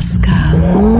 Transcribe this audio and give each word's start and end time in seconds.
Pascal, 0.00 0.99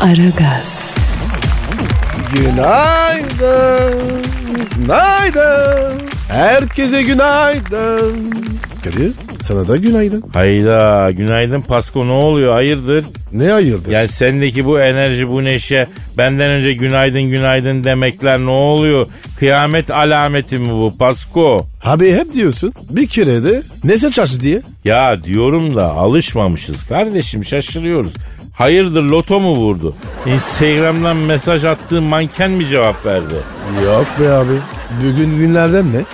Aragaz, 0.00 0.94
Günaydın. 2.32 4.02
Günaydın. 4.76 6.00
Herkese 6.28 7.02
günaydın. 7.02 8.30
Kadir 8.84 9.12
sana 9.42 9.68
da 9.68 9.76
günaydın. 9.76 10.24
Hayda 10.34 11.10
günaydın 11.10 11.60
Pasko 11.60 12.06
ne 12.06 12.12
oluyor 12.12 12.52
hayırdır? 12.52 13.04
Ne 13.32 13.48
hayırdır? 13.48 13.92
Yani 13.92 14.08
sendeki 14.08 14.64
bu 14.64 14.80
enerji 14.80 15.28
bu 15.28 15.44
neşe 15.44 15.86
benden 16.18 16.50
önce 16.50 16.72
günaydın 16.72 17.22
günaydın 17.22 17.84
demekler 17.84 18.38
ne 18.38 18.50
oluyor? 18.50 19.06
Kıyamet 19.38 19.90
alameti 19.90 20.58
mi 20.58 20.68
bu 20.68 20.96
Pasko? 20.98 21.66
Abi 21.84 22.12
hep 22.12 22.32
diyorsun 22.34 22.72
bir 22.90 23.06
kere 23.06 23.44
de 23.44 23.62
nese 23.84 24.10
çarşı 24.10 24.40
diye. 24.40 24.62
Ya 24.84 25.24
diyorum 25.24 25.74
da 25.74 25.84
alışmamışız 25.92 26.84
kardeşim 26.88 27.44
şaşırıyoruz. 27.44 28.12
Hayırdır 28.60 29.02
loto 29.02 29.40
mu 29.40 29.56
vurdu? 29.56 29.94
Instagram'dan 30.26 31.16
mesaj 31.16 31.64
attığın 31.64 32.02
manken 32.02 32.50
mi 32.50 32.66
cevap 32.66 33.06
verdi? 33.06 33.34
Yok 33.84 34.06
be 34.20 34.30
abi. 34.30 34.52
Bugün 35.04 35.36
günlerden 35.38 35.86
ne? 35.92 36.04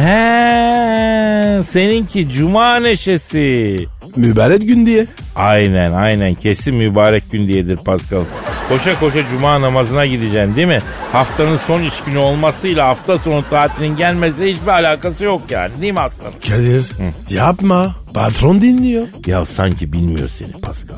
He, 0.00 1.62
seninki 1.62 2.28
cuma 2.30 2.76
neşesi. 2.76 3.76
Mübarek 4.16 4.68
gün 4.68 4.86
diye. 4.86 5.06
Aynen 5.36 5.92
aynen 5.92 6.34
kesin 6.34 6.74
mübarek 6.74 7.30
gün 7.32 7.48
diyedir 7.48 7.76
Pascal. 7.76 8.24
Koşa 8.68 9.00
koşa 9.00 9.26
cuma 9.26 9.60
namazına 9.60 10.06
gideceksin 10.06 10.56
değil 10.56 10.68
mi? 10.68 10.80
Haftanın 11.12 11.56
son 11.56 11.82
iş 11.82 12.00
günü 12.06 12.18
olmasıyla 12.18 12.88
hafta 12.88 13.18
sonu 13.18 13.44
tatilin 13.50 13.96
gelmesi 13.96 14.44
hiçbir 14.44 14.68
alakası 14.68 15.24
yok 15.24 15.42
yani 15.50 15.72
değil 15.82 15.92
mi 15.92 16.00
aslanım? 16.00 16.34
Kadir 16.48 16.86
yapma. 17.30 17.96
Patron 18.14 18.60
dinliyor. 18.60 19.06
Ya 19.26 19.44
sanki 19.44 19.92
bilmiyor 19.92 20.28
seni 20.28 20.52
Pascal. 20.52 20.96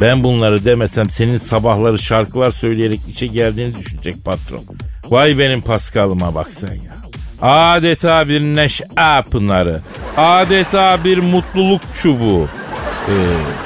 Ben 0.00 0.24
bunları 0.24 0.64
demesem 0.64 1.10
senin 1.10 1.38
sabahları 1.38 1.98
şarkılar 1.98 2.50
söyleyerek 2.50 3.00
işe 3.08 3.26
geldiğini 3.26 3.74
düşünecek 3.74 4.24
patron. 4.24 4.64
Vay 5.10 5.38
benim 5.38 5.60
Pascal'ıma 5.62 6.34
bak 6.34 6.48
sen 6.52 6.74
ya. 6.74 6.96
Adeta 7.42 8.28
bir 8.28 8.40
neşe 8.40 8.84
pınarı. 9.30 9.80
Adeta 10.16 11.04
bir 11.04 11.18
mutluluk 11.18 11.80
çubuğu. 11.94 12.48
Ee, 13.08 13.12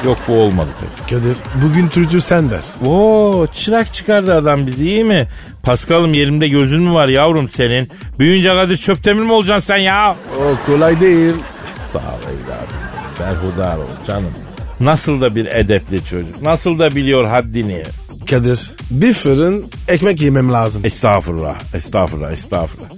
yok 0.07 0.19
bu 0.29 0.33
olmadı 0.33 0.69
tabii. 0.81 1.21
Kadir 1.21 1.37
bugün 1.63 1.89
türcü 1.89 2.21
sen 2.21 2.51
ver. 2.51 2.61
Oo 2.87 3.47
çırak 3.47 3.95
çıkardı 3.95 4.35
adam 4.35 4.67
bizi 4.67 4.89
iyi 4.89 5.05
mi? 5.05 5.29
Paskal'ım 5.63 6.15
yerimde 6.15 6.49
gözün 6.49 6.83
mü 6.83 6.93
var 6.93 7.09
yavrum 7.09 7.49
senin? 7.49 7.91
Büyüyünce 8.19 8.49
Kadir 8.49 8.77
Çöptemir 8.77 9.23
mi 9.23 9.33
olacaksın 9.33 9.67
sen 9.67 9.77
ya? 9.77 10.17
O 10.39 10.67
kolay 10.67 11.01
değil. 11.01 11.35
Sağ 11.75 11.99
ol 11.99 12.03
evladım. 12.03 12.77
Berhudar 13.21 13.77
ol 13.77 13.87
canım. 14.07 14.33
Nasıl 14.81 15.21
da 15.21 15.35
bir 15.35 15.47
edepli 15.47 16.05
çocuk. 16.05 16.43
Nasıl 16.43 16.79
da 16.79 16.97
biliyor 16.97 17.25
haddini. 17.25 17.83
Kadir 18.31 18.71
bir 18.91 19.13
fırın 19.13 19.65
ekmek 19.89 20.21
yemem 20.23 20.53
lazım. 20.53 20.83
Estağfurullah, 20.85 21.75
estağfurullah, 21.75 22.33
estağfurullah. 22.33 22.89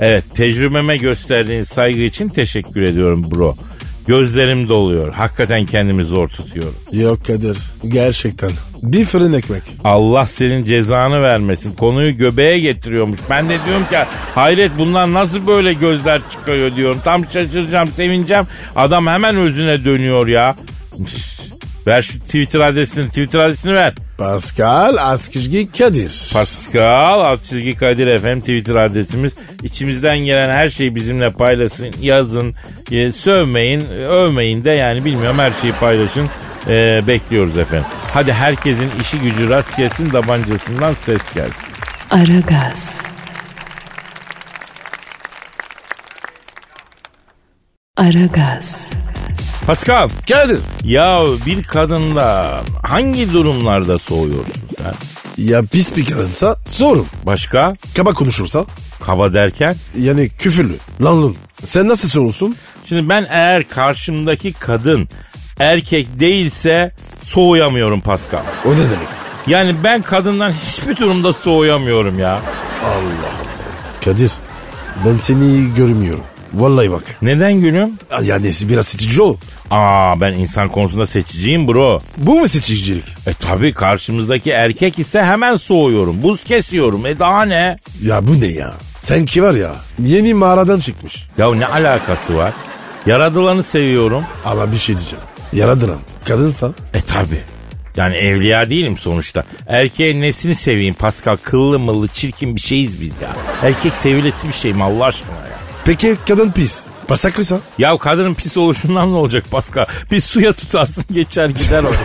Evet, 0.00 0.24
tecrübeme 0.34 0.96
gösterdiğin 0.96 1.62
saygı 1.62 2.00
için 2.00 2.28
teşekkür 2.28 2.82
ediyorum 2.82 3.30
bro. 3.30 3.56
Gözlerim 4.06 4.68
doluyor. 4.68 5.12
Hakikaten 5.12 5.66
kendimi 5.66 6.04
zor 6.04 6.28
tutuyorum. 6.28 6.74
Yok 6.92 7.24
Kadir 7.24 7.58
gerçekten. 7.88 8.50
Bir 8.82 9.04
fırın 9.04 9.32
ekmek. 9.32 9.62
Allah 9.84 10.26
senin 10.26 10.64
cezanı 10.64 11.22
vermesin. 11.22 11.74
Konuyu 11.74 12.16
göbeğe 12.16 12.58
getiriyormuş. 12.60 13.18
Ben 13.30 13.48
de 13.48 13.58
diyorum 13.66 13.86
ki 13.90 13.96
hayret 14.34 14.70
bunlar 14.78 15.12
nasıl 15.12 15.46
böyle 15.46 15.72
gözler 15.72 16.20
çıkıyor 16.30 16.76
diyorum. 16.76 17.00
Tam 17.04 17.24
şaşıracağım, 17.30 17.88
sevineceğim. 17.88 18.44
Adam 18.76 19.06
hemen 19.06 19.36
özüne 19.36 19.84
dönüyor 19.84 20.26
ya. 20.26 20.56
Ver 21.86 22.02
şu 22.02 22.20
Twitter 22.20 22.60
adresini, 22.60 23.08
Twitter 23.08 23.40
adresini 23.40 23.74
ver. 23.74 23.94
Pascal 24.18 24.96
Askizgi 24.98 25.70
Kadir. 25.72 26.30
Pascal 26.32 27.20
alt 27.20 27.44
çizgi 27.44 27.74
Kadir 27.74 28.06
efendim 28.06 28.40
Twitter 28.40 28.74
adresimiz. 28.74 29.32
İçimizden 29.62 30.18
gelen 30.18 30.50
her 30.50 30.68
şeyi 30.68 30.94
bizimle 30.94 31.32
paylaşın, 31.32 31.94
yazın, 32.00 32.54
e, 32.90 33.12
sövmeyin, 33.12 33.84
övmeyin 34.08 34.64
de 34.64 34.70
yani 34.70 35.04
bilmiyorum 35.04 35.38
her 35.38 35.52
şeyi 35.60 35.72
paylaşın. 35.72 36.30
E, 36.68 37.06
bekliyoruz 37.06 37.58
efendim. 37.58 37.86
Hadi 38.12 38.32
herkesin 38.32 38.90
işi 39.00 39.18
gücü 39.18 39.48
rast 39.48 39.76
gelsin, 39.76 40.10
tabancasından 40.10 40.94
ses 40.94 41.34
gelsin. 41.34 41.62
Aragaz. 42.10 43.02
Aragaz, 47.96 48.90
Pascal, 49.68 50.08
Kadir. 50.28 50.58
ya 50.84 51.24
bir 51.46 51.62
kadında 51.62 52.60
hangi 52.82 53.32
durumlarda 53.32 53.98
soğuyorsun 53.98 54.54
sen? 54.78 54.94
Ya 55.44 55.62
pis 55.62 55.96
bir 55.96 56.04
kadınsa 56.04 56.56
sorun. 56.68 57.06
Başka? 57.26 57.72
Kaba 57.96 58.12
konuşursa 58.12 58.64
Kaba 59.00 59.32
derken? 59.32 59.76
yani 59.98 60.28
küfürlü. 60.28 60.74
Lan 61.02 61.22
lan. 61.22 61.34
Sen 61.64 61.88
nasıl 61.88 62.08
sorulsun? 62.08 62.56
Şimdi 62.84 63.08
ben 63.08 63.26
eğer 63.30 63.68
karşımdaki 63.68 64.52
kadın 64.52 65.08
erkek 65.60 66.20
değilse 66.20 66.92
soğuyamıyorum 67.24 68.00
Pascal. 68.00 68.42
O 68.64 68.72
ne 68.72 68.76
demek? 68.90 69.08
Yani 69.46 69.76
ben 69.84 70.02
kadından 70.02 70.50
hiçbir 70.50 70.96
durumda 70.96 71.32
soğuyamıyorum 71.32 72.18
ya. 72.18 72.32
Allah 72.32 72.42
Allah. 72.84 73.32
Kadir 74.04 74.32
ben 75.06 75.16
seni 75.16 75.44
iyi 75.46 75.74
görmüyorum. 75.74 76.24
Vallahi 76.54 76.92
bak. 76.92 77.02
Neden 77.22 77.60
gülüm? 77.60 77.90
Yani 78.22 78.50
biraz 78.62 78.86
seçici 78.86 79.22
ol. 79.22 79.36
Aa 79.70 80.20
ben 80.20 80.32
insan 80.32 80.68
konusunda 80.68 81.06
seçiciyim 81.06 81.68
bro. 81.68 82.00
Bu 82.16 82.40
mu 82.40 82.48
seçicilik? 82.48 83.04
E 83.26 83.34
tabi 83.34 83.72
karşımızdaki 83.72 84.50
erkek 84.50 84.98
ise 84.98 85.22
hemen 85.24 85.56
soğuyorum. 85.56 86.22
Buz 86.22 86.44
kesiyorum. 86.44 87.06
E 87.06 87.18
daha 87.18 87.42
ne? 87.42 87.76
Ya 88.02 88.26
bu 88.26 88.40
ne 88.40 88.46
ya? 88.46 88.74
Sen 89.00 89.24
ki 89.24 89.42
var 89.42 89.54
ya 89.54 89.74
yeni 90.04 90.34
mağaradan 90.34 90.80
çıkmış. 90.80 91.26
Ya 91.38 91.54
ne 91.54 91.66
alakası 91.66 92.36
var? 92.36 92.52
Yaradılanı 93.06 93.62
seviyorum. 93.62 94.24
Ama 94.44 94.72
bir 94.72 94.76
şey 94.78 94.96
diyeceğim. 94.96 95.24
Yaradıran 95.52 95.98
kadınsa 96.24 96.72
E 96.94 97.00
tabi. 97.00 97.40
Yani 97.96 98.16
evliya 98.16 98.70
değilim 98.70 98.96
sonuçta. 98.96 99.44
Erkeğin 99.66 100.20
nesini 100.20 100.54
seveyim 100.54 100.94
Pascal? 100.94 101.36
Kıllı 101.36 101.78
mıllı 101.78 102.08
çirkin 102.08 102.56
bir 102.56 102.60
şeyiz 102.60 103.00
biz 103.00 103.12
ya. 103.22 103.36
Erkek 103.62 103.92
sevilesi 103.92 104.48
bir 104.48 104.52
şey 104.52 104.72
mi 104.72 104.84
Allah 104.84 105.04
aşkına 105.04 105.32
ya? 105.36 105.57
Peki 105.88 106.16
kadın 106.28 106.50
pis. 106.50 106.84
Pasaklıysa? 107.08 107.60
Ya 107.78 107.98
kadının 107.98 108.34
pis 108.34 108.56
oluşundan 108.56 109.12
ne 109.12 109.16
olacak 109.16 109.44
Pascal? 109.50 109.84
Bir 110.10 110.20
suya 110.20 110.52
tutarsın 110.52 111.04
geçer 111.12 111.48
gider 111.48 111.84
o. 111.84 111.92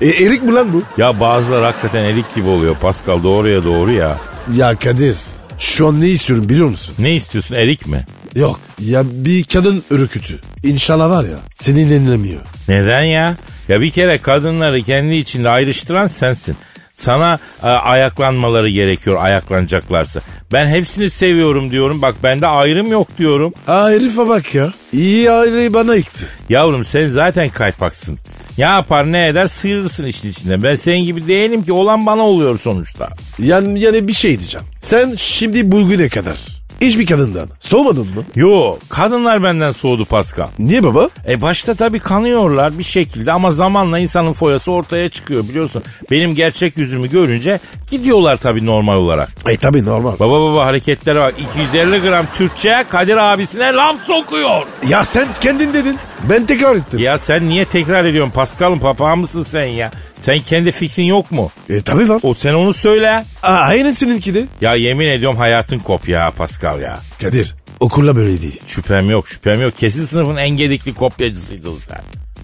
E, 0.00 0.08
erik 0.08 0.42
mi 0.42 0.52
lan 0.52 0.72
bu? 0.72 0.82
ya 0.98 1.20
bazıları 1.20 1.64
hakikaten 1.64 2.04
erik 2.04 2.34
gibi 2.34 2.48
oluyor 2.48 2.76
Pascal 2.76 3.22
doğruya 3.22 3.64
doğru 3.64 3.92
ya. 3.92 4.16
Ya 4.54 4.76
Kadir 4.76 5.16
şu 5.58 5.88
an 5.88 6.00
ne 6.00 6.08
istiyorum 6.08 6.48
biliyor 6.48 6.68
musun? 6.68 6.94
Ne 6.98 7.14
istiyorsun 7.14 7.54
erik 7.54 7.86
mi? 7.86 8.06
Yok 8.34 8.60
ya 8.80 9.02
bir 9.06 9.44
kadın 9.44 9.82
ürkütü. 9.90 10.40
İnşallah 10.64 11.10
var 11.10 11.24
ya 11.24 11.38
seni 11.60 11.90
dinlemiyor. 11.90 12.40
Neden 12.68 13.02
ya? 13.02 13.36
Ya 13.68 13.80
bir 13.80 13.90
kere 13.90 14.18
kadınları 14.18 14.82
kendi 14.82 15.14
içinde 15.14 15.48
ayrıştıran 15.48 16.06
sensin. 16.06 16.56
Sana 16.98 17.38
e, 17.62 17.66
ayaklanmaları 17.66 18.68
gerekiyor 18.68 19.16
ayaklanacaklarsa. 19.20 20.20
Ben 20.52 20.66
hepsini 20.66 21.10
seviyorum 21.10 21.70
diyorum. 21.70 22.02
Bak 22.02 22.14
bende 22.22 22.46
ayrım 22.46 22.92
yok 22.92 23.08
diyorum. 23.18 23.52
Aa 23.68 23.90
herife 23.90 24.28
bak 24.28 24.54
ya. 24.54 24.72
İyi 24.92 25.30
aileyi 25.30 25.74
bana 25.74 25.94
yıktı. 25.94 26.26
Yavrum 26.48 26.84
sen 26.84 27.08
zaten 27.08 27.48
kaypaksın. 27.48 28.18
Ne 28.58 28.64
yapar 28.64 29.12
ne 29.12 29.28
eder 29.28 29.46
sıyırırsın 29.46 30.06
işin 30.06 30.30
içinde. 30.30 30.62
Ben 30.62 30.74
senin 30.74 31.04
gibi 31.04 31.28
değilim 31.28 31.64
ki 31.64 31.72
olan 31.72 32.06
bana 32.06 32.22
oluyor 32.22 32.58
sonuçta. 32.58 33.08
Yani, 33.38 33.80
yani 33.80 34.08
bir 34.08 34.12
şey 34.12 34.38
diyeceğim. 34.38 34.66
Sen 34.80 35.14
şimdi 35.16 35.72
bugüne 35.72 36.08
kadar 36.08 36.57
hiçbir 36.80 37.06
kadından 37.06 37.48
soğumadın 37.60 38.06
mı? 38.06 38.24
Yo 38.36 38.76
kadınlar 38.88 39.42
benden 39.42 39.72
soğudu 39.72 40.04
Pascal. 40.04 40.46
Niye 40.58 40.82
baba? 40.82 41.08
E 41.28 41.40
başta 41.42 41.74
tabii 41.74 41.98
kanıyorlar 41.98 42.78
bir 42.78 42.84
şekilde 42.84 43.32
ama 43.32 43.52
zamanla 43.52 43.98
insanın 43.98 44.32
foyası 44.32 44.72
ortaya 44.72 45.08
çıkıyor 45.08 45.44
biliyorsun. 45.48 45.82
Benim 46.10 46.34
gerçek 46.34 46.76
yüzümü 46.78 47.10
görünce 47.10 47.58
gidiyorlar 47.90 48.36
tabii 48.36 48.66
normal 48.66 48.96
olarak. 48.96 49.28
E 49.48 49.56
tabi 49.56 49.84
normal. 49.84 50.12
Baba 50.20 50.40
baba 50.42 50.66
hareketlere 50.66 51.20
bak 51.20 51.34
250 51.56 51.98
gram 52.02 52.26
Türkçe 52.34 52.84
Kadir 52.90 53.16
abisine 53.16 53.72
laf 53.72 53.96
sokuyor. 54.06 54.62
Ya 54.88 55.04
sen 55.04 55.28
kendin 55.40 55.74
dedin. 55.74 55.98
Ben 56.30 56.46
tekrar 56.46 56.76
ettim. 56.76 56.98
Ya 56.98 57.18
sen 57.18 57.48
niye 57.48 57.64
tekrar 57.64 58.04
ediyorsun 58.04 58.32
Pascal'ın 58.32 58.78
papağan 58.78 59.18
mısın 59.18 59.42
sen 59.42 59.64
ya? 59.66 59.90
Sen 60.20 60.40
kendi 60.40 60.72
fikrin 60.72 61.04
yok 61.04 61.30
mu? 61.32 61.50
E 61.70 61.82
tabi 61.82 62.08
var. 62.08 62.20
O 62.22 62.34
sen 62.34 62.54
onu 62.54 62.72
söyle. 62.72 63.24
Aa, 63.42 63.48
aynen 63.52 63.92
seninki 63.92 64.34
de. 64.34 64.44
Ya 64.60 64.74
yemin 64.74 65.08
ediyorum 65.08 65.38
hayatın 65.38 65.78
kopya 65.78 66.30
Pascal 66.30 66.80
ya. 66.80 66.98
Kadir 67.22 67.54
okulda 67.80 68.16
böyle 68.16 68.42
değil. 68.42 68.60
Şüphem 68.66 69.10
yok 69.10 69.28
şüphem 69.28 69.60
yok. 69.62 69.78
Kesin 69.78 70.04
sınıfın 70.04 70.36
en 70.36 70.50
gedikli 70.50 70.94
kopyacısıydın 70.94 71.74
sen. 71.88 72.00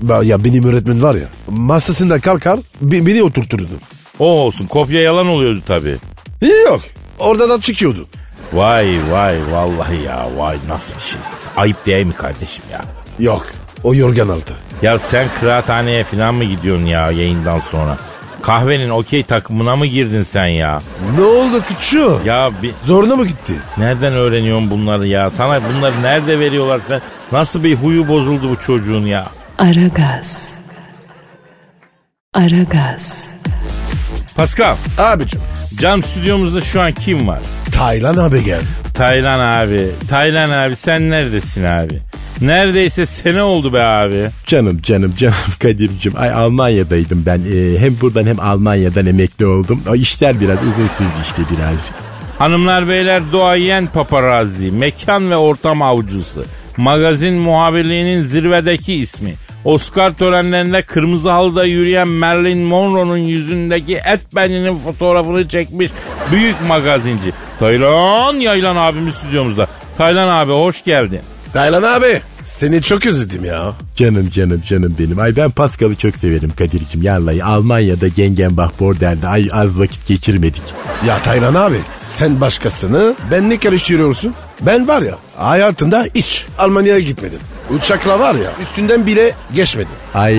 Ba- 0.08 0.24
Ya 0.26 0.44
benim 0.44 0.64
öğretmen 0.64 1.02
var 1.02 1.14
ya 1.14 1.28
masasında 1.48 2.20
kalkar 2.20 2.58
be- 2.80 3.06
beni 3.06 3.22
oturturdu. 3.22 3.72
O 4.18 4.26
olsun 4.26 4.66
kopya 4.66 5.02
yalan 5.02 5.26
oluyordu 5.26 5.62
tabii. 5.66 5.96
E, 6.42 6.46
Yok 6.46 6.80
orada 7.18 7.48
da 7.48 7.60
çıkıyordu. 7.60 8.08
Vay 8.52 8.98
vay 9.10 9.38
vallahi 9.52 10.02
ya 10.02 10.28
vay 10.36 10.56
nasıl 10.68 10.94
bir 10.94 11.00
şeysin. 11.00 11.20
Ayıp 11.56 11.86
değil 11.86 12.06
mi 12.06 12.12
kardeşim 12.12 12.64
ya? 12.72 12.80
Yok 13.18 13.46
o 13.84 13.94
yorgan 13.94 14.28
altı. 14.28 14.54
Ya 14.82 14.98
sen 14.98 15.28
kıraathaneye 15.40 16.04
falan 16.04 16.34
mı 16.34 16.44
gidiyorsun 16.44 16.86
ya 16.86 17.10
yayından 17.10 17.60
sonra? 17.60 17.96
Kahvenin 18.42 18.90
okey 18.90 19.22
takımına 19.22 19.76
mı 19.76 19.86
girdin 19.86 20.22
sen 20.22 20.46
ya? 20.46 20.80
Ne 21.18 21.24
oldu 21.24 21.62
küçüğü? 21.68 22.10
Ya 22.24 22.50
bir, 22.62 22.72
Zoruna 22.84 23.16
mı 23.16 23.26
gitti? 23.26 23.52
nereden 23.78 24.12
öğreniyorsun 24.12 24.70
bunları 24.70 25.06
ya? 25.06 25.30
Sana 25.30 25.60
bunları 25.74 26.02
nerede 26.02 26.38
veriyorlar 26.40 26.80
sen? 26.88 27.00
Nasıl 27.32 27.64
bir 27.64 27.74
huyu 27.76 28.08
bozuldu 28.08 28.50
bu 28.50 28.56
çocuğun 28.56 29.06
ya? 29.06 29.26
Aragaz. 29.58 30.48
Aragaz. 32.34 33.34
Pascal, 34.36 34.76
Abicim 34.98 35.40
cam 35.78 36.02
stüdyomuzda 36.02 36.60
şu 36.60 36.80
an 36.80 36.92
kim 36.92 37.28
var? 37.28 37.38
Taylan 37.72 38.16
abi 38.16 38.44
geldi. 38.44 38.64
Taylan 38.94 39.40
abi. 39.40 39.90
Taylan 40.08 40.50
abi 40.50 40.76
sen 40.76 41.10
neredesin 41.10 41.64
abi? 41.64 42.00
Neredeyse 42.44 43.06
sene 43.06 43.42
oldu 43.42 43.72
be 43.72 43.82
abi. 43.82 44.30
Canım 44.46 44.78
canım 44.82 45.14
canım 45.18 45.34
Kadir'cim. 45.62 46.12
Ay 46.16 46.30
Almanya'daydım 46.30 47.22
ben. 47.26 47.38
Ee, 47.38 47.78
hem 47.78 48.00
buradan 48.00 48.26
hem 48.26 48.40
Almanya'dan 48.40 49.06
emekli 49.06 49.46
oldum. 49.46 49.82
O 49.90 49.94
işler 49.94 50.40
biraz 50.40 50.58
uzun 50.58 50.88
sürdü 50.88 51.20
işte 51.22 51.42
birazcık. 51.56 51.94
Hanımlar 52.38 52.88
beyler 52.88 53.22
duayen 53.32 53.86
paparazzi, 53.86 54.70
mekan 54.70 55.30
ve 55.30 55.36
ortam 55.36 55.82
avcısı. 55.82 56.44
Magazin 56.76 57.34
muhabirliğinin 57.34 58.22
zirvedeki 58.22 58.94
ismi. 58.94 59.34
Oscar 59.64 60.12
törenlerinde 60.12 60.82
kırmızı 60.82 61.30
halıda 61.30 61.64
yürüyen 61.64 62.08
Marilyn 62.08 62.58
Monroe'nun 62.58 63.16
yüzündeki 63.16 63.94
et 63.96 64.20
beninin 64.36 64.78
fotoğrafını 64.78 65.48
çekmiş 65.48 65.90
büyük 66.32 66.56
magazinci. 66.68 67.32
Taylan 67.58 68.34
Yaylan 68.34 68.76
abimiz 68.76 69.14
stüdyomuzda. 69.14 69.66
Taylan 69.98 70.28
abi 70.28 70.52
hoş 70.52 70.84
geldin. 70.84 71.20
Taylan 71.52 71.82
abi 71.82 72.20
seni 72.44 72.82
çok 72.82 73.06
özledim 73.06 73.44
ya. 73.44 73.72
Canım 73.96 74.30
canım 74.30 74.62
canım 74.66 74.96
benim. 74.98 75.18
Ay 75.18 75.36
ben 75.36 75.50
Pascal'ı 75.50 75.94
çok 75.94 76.16
severim 76.16 76.52
Kadir'cim. 76.58 77.04
Vallahi 77.04 77.44
Almanya'da 77.44 78.08
Gengenbach 78.08 78.80
Bordel'de 78.80 79.28
ay 79.28 79.48
az 79.52 79.78
vakit 79.78 80.06
geçirmedik. 80.06 80.62
Ya 81.06 81.22
Taylan 81.22 81.54
abi 81.54 81.78
sen 81.96 82.40
başkasını 82.40 83.14
ben 83.30 83.50
ne 83.50 83.58
karıştırıyorsun? 83.58 84.34
Ben 84.60 84.88
var 84.88 85.02
ya 85.02 85.18
hayatında 85.36 86.06
hiç 86.14 86.46
Almanya'ya 86.58 87.00
gitmedim. 87.00 87.40
Uçakla 87.70 88.18
var 88.20 88.34
ya 88.34 88.50
üstünden 88.62 89.06
bile 89.06 89.34
geçmedim. 89.54 89.90
Ay 90.14 90.36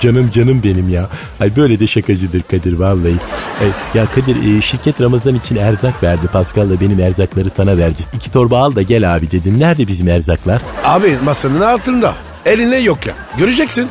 canım 0.00 0.30
canım 0.34 0.62
benim 0.64 0.88
ya. 0.88 1.08
Ay 1.40 1.56
böyle 1.56 1.80
de 1.80 1.86
şakacıdır 1.86 2.42
Kadir 2.42 2.72
vallahi. 2.72 3.14
Ay, 3.60 3.68
ya 3.94 4.06
Kadir 4.06 4.58
e, 4.58 4.62
şirket 4.62 5.00
Ramazan 5.00 5.34
için 5.34 5.56
erzak 5.56 6.02
verdi. 6.02 6.26
Pascal'la 6.32 6.80
benim 6.80 7.00
erzakları 7.00 7.50
sana 7.56 7.70
vereceğiz. 7.70 8.06
İki 8.14 8.32
torba 8.32 8.58
al 8.58 8.74
da 8.74 8.82
gel 8.82 9.16
abi 9.16 9.30
dedim. 9.30 9.60
Nerede 9.60 9.86
bizim 9.88 10.08
erzaklar? 10.08 10.60
Abi 10.84 11.16
masanın 11.24 11.60
altında. 11.60 12.14
Eline 12.46 12.76
yok 12.78 13.06
ya. 13.06 13.14
Göreceksin. 13.38 13.88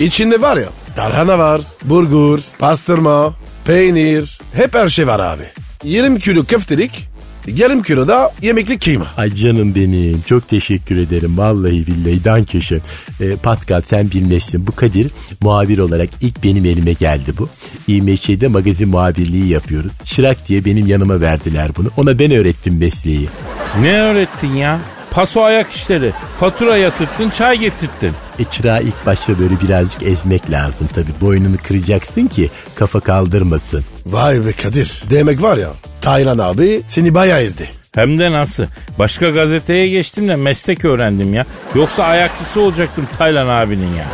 İçinde 0.00 0.40
var 0.40 0.56
ya. 0.56 0.66
Tarhana 0.96 1.38
var. 1.38 1.60
Burgur, 1.84 2.40
pastırma, 2.58 3.34
peynir. 3.66 4.38
Hep 4.54 4.74
her 4.74 4.88
şey 4.88 5.06
var 5.06 5.20
abi. 5.20 5.42
20 5.84 6.18
kilo 6.20 6.44
köftelik. 6.44 7.08
Yarım 7.46 7.82
kilo 7.82 8.08
da 8.08 8.32
yemeklik 8.42 8.82
kıyma. 8.82 9.06
Ay 9.16 9.34
canım 9.34 9.74
benim 9.74 10.22
çok 10.26 10.48
teşekkür 10.48 10.96
ederim 10.96 11.38
vallahi 11.38 11.86
billahi 11.86 12.24
dankeşe. 12.24 12.80
Ee, 13.20 13.36
Pascal 13.36 13.80
sen 13.80 14.10
bilmezsin 14.10 14.66
bu 14.66 14.72
Kadir 14.72 15.10
muhabir 15.42 15.78
olarak 15.78 16.08
ilk 16.20 16.44
benim 16.44 16.64
elime 16.64 16.92
geldi 16.92 17.32
bu. 17.38 17.48
İMÇ'de 17.88 18.48
magazin 18.48 18.88
muhabirliği 18.88 19.48
yapıyoruz. 19.48 19.92
Çırak 20.04 20.48
diye 20.48 20.64
benim 20.64 20.86
yanıma 20.86 21.20
verdiler 21.20 21.68
bunu. 21.76 21.90
Ona 21.96 22.18
ben 22.18 22.30
öğrettim 22.30 22.78
mesleği. 22.78 23.28
Ne 23.80 24.00
öğrettin 24.00 24.54
ya? 24.54 24.80
Paso 25.14 25.42
ayak 25.42 25.72
işleri. 25.72 26.12
Fatura 26.40 26.76
yatırttın, 26.76 27.30
çay 27.30 27.58
getirttin. 27.58 28.12
E 28.38 28.44
çırağı 28.44 28.82
ilk 28.82 29.06
başta 29.06 29.38
böyle 29.38 29.60
birazcık 29.60 30.02
ezmek 30.02 30.50
lazım 30.50 30.88
tabii. 30.94 31.20
Boynunu 31.20 31.56
kıracaksın 31.68 32.26
ki 32.26 32.50
kafa 32.74 33.00
kaldırmasın. 33.00 33.84
Vay 34.06 34.46
be 34.46 34.52
Kadir. 34.52 35.02
Demek 35.10 35.42
var 35.42 35.56
ya. 35.56 35.68
Taylan 36.00 36.38
abi 36.38 36.82
seni 36.86 37.14
bayağı 37.14 37.40
ezdi. 37.40 37.70
Hem 37.94 38.18
de 38.18 38.32
nasıl? 38.32 38.64
Başka 38.98 39.30
gazeteye 39.30 39.88
geçtim 39.88 40.28
de 40.28 40.36
meslek 40.36 40.84
öğrendim 40.84 41.34
ya. 41.34 41.46
Yoksa 41.74 42.04
ayakçısı 42.04 42.60
olacaktım 42.60 43.08
Taylan 43.18 43.48
abinin 43.48 43.94
ya. 43.94 44.04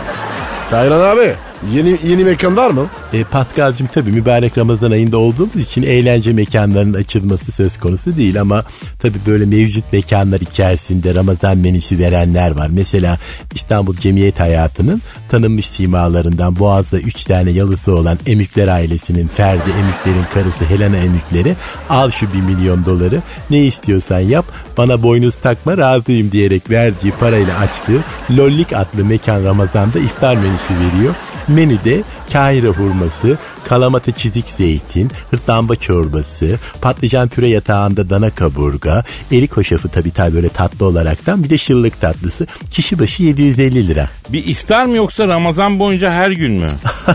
Taylan 0.70 1.17
abi 1.17 1.35
yeni 1.75 1.99
yeni 2.05 2.25
mekan 2.25 2.57
var 2.57 2.71
mı? 2.71 2.87
E, 3.12 3.25
Pascal'cığım 3.25 3.89
tabii 3.95 4.11
mübarek 4.11 4.59
Ramazan 4.59 4.91
ayında 4.91 5.19
olduğumuz 5.19 5.57
için 5.57 5.83
eğlence 5.83 6.33
mekanlarının 6.33 6.95
açılması 6.95 7.53
söz 7.53 7.79
konusu 7.79 8.17
değil 8.17 8.41
ama 8.41 8.65
tabii 8.99 9.19
böyle 9.27 9.45
mevcut 9.47 9.93
mekanlar 9.93 10.41
içerisinde 10.41 11.15
Ramazan 11.15 11.59
menüsü 11.59 11.99
verenler 11.99 12.51
var. 12.51 12.69
Mesela 12.73 13.19
İstanbul 13.55 13.97
Cemiyet 13.97 14.41
Hayatı'nın 14.41 15.03
tanınmış 15.29 15.67
simalarından 15.67 16.59
Boğaz'da 16.59 16.99
3 16.99 17.25
tane 17.25 17.51
yalısı 17.51 17.95
olan 17.95 18.19
Emükler 18.27 18.69
ailesinin 18.69 19.29
Ferdi 19.29 19.71
Emükler'in 19.71 20.25
karısı 20.35 20.65
Helena 20.65 20.97
Emükler'i 20.97 21.57
al 21.89 22.11
şu 22.11 22.33
1 22.33 22.39
milyon 22.39 22.85
doları 22.87 23.23
ne 23.51 23.65
istiyorsan 23.65 24.21
yap 24.21 24.45
bana 24.79 25.03
boynuz 25.03 25.37
takma 25.37 25.79
razıyım 25.79 26.33
diyerek 26.33 26.71
verdiği 26.71 27.12
parayla 27.21 27.59
açtığı 27.59 28.01
Lollik 28.31 28.73
adlı 28.73 29.05
mekan 29.05 29.45
Ramazan'da 29.45 29.99
iftar 29.99 30.37
menüsü 30.37 30.75
veriyor. 30.75 31.15
Menüde 31.48 32.02
Kahire 32.32 32.69
hurması, 32.69 33.38
kalamata 33.64 34.12
çizik 34.12 34.48
zeytin, 34.48 35.10
hırtlamba 35.31 35.76
çorbası, 35.76 36.58
patlıcan 36.81 37.28
püre 37.28 37.48
yatağında 37.48 38.10
dana 38.10 38.31
kaburga, 38.31 39.04
erik 39.32 39.56
hoşafı 39.56 39.88
tabii 39.88 40.10
tabii 40.10 40.34
böyle 40.34 40.48
tatlı 40.48 40.87
olaraktan 40.87 41.44
bir 41.44 41.50
de 41.50 41.58
şıllık 41.58 42.00
tatlısı. 42.00 42.46
Kişi 42.70 42.98
başı 42.98 43.22
750 43.22 43.88
lira. 43.88 44.08
Bir 44.28 44.46
iftar 44.46 44.84
mı 44.84 44.96
yoksa 44.96 45.28
Ramazan 45.28 45.78
boyunca 45.78 46.12
her 46.12 46.31
gün 46.31 46.52
mü? 46.52 46.69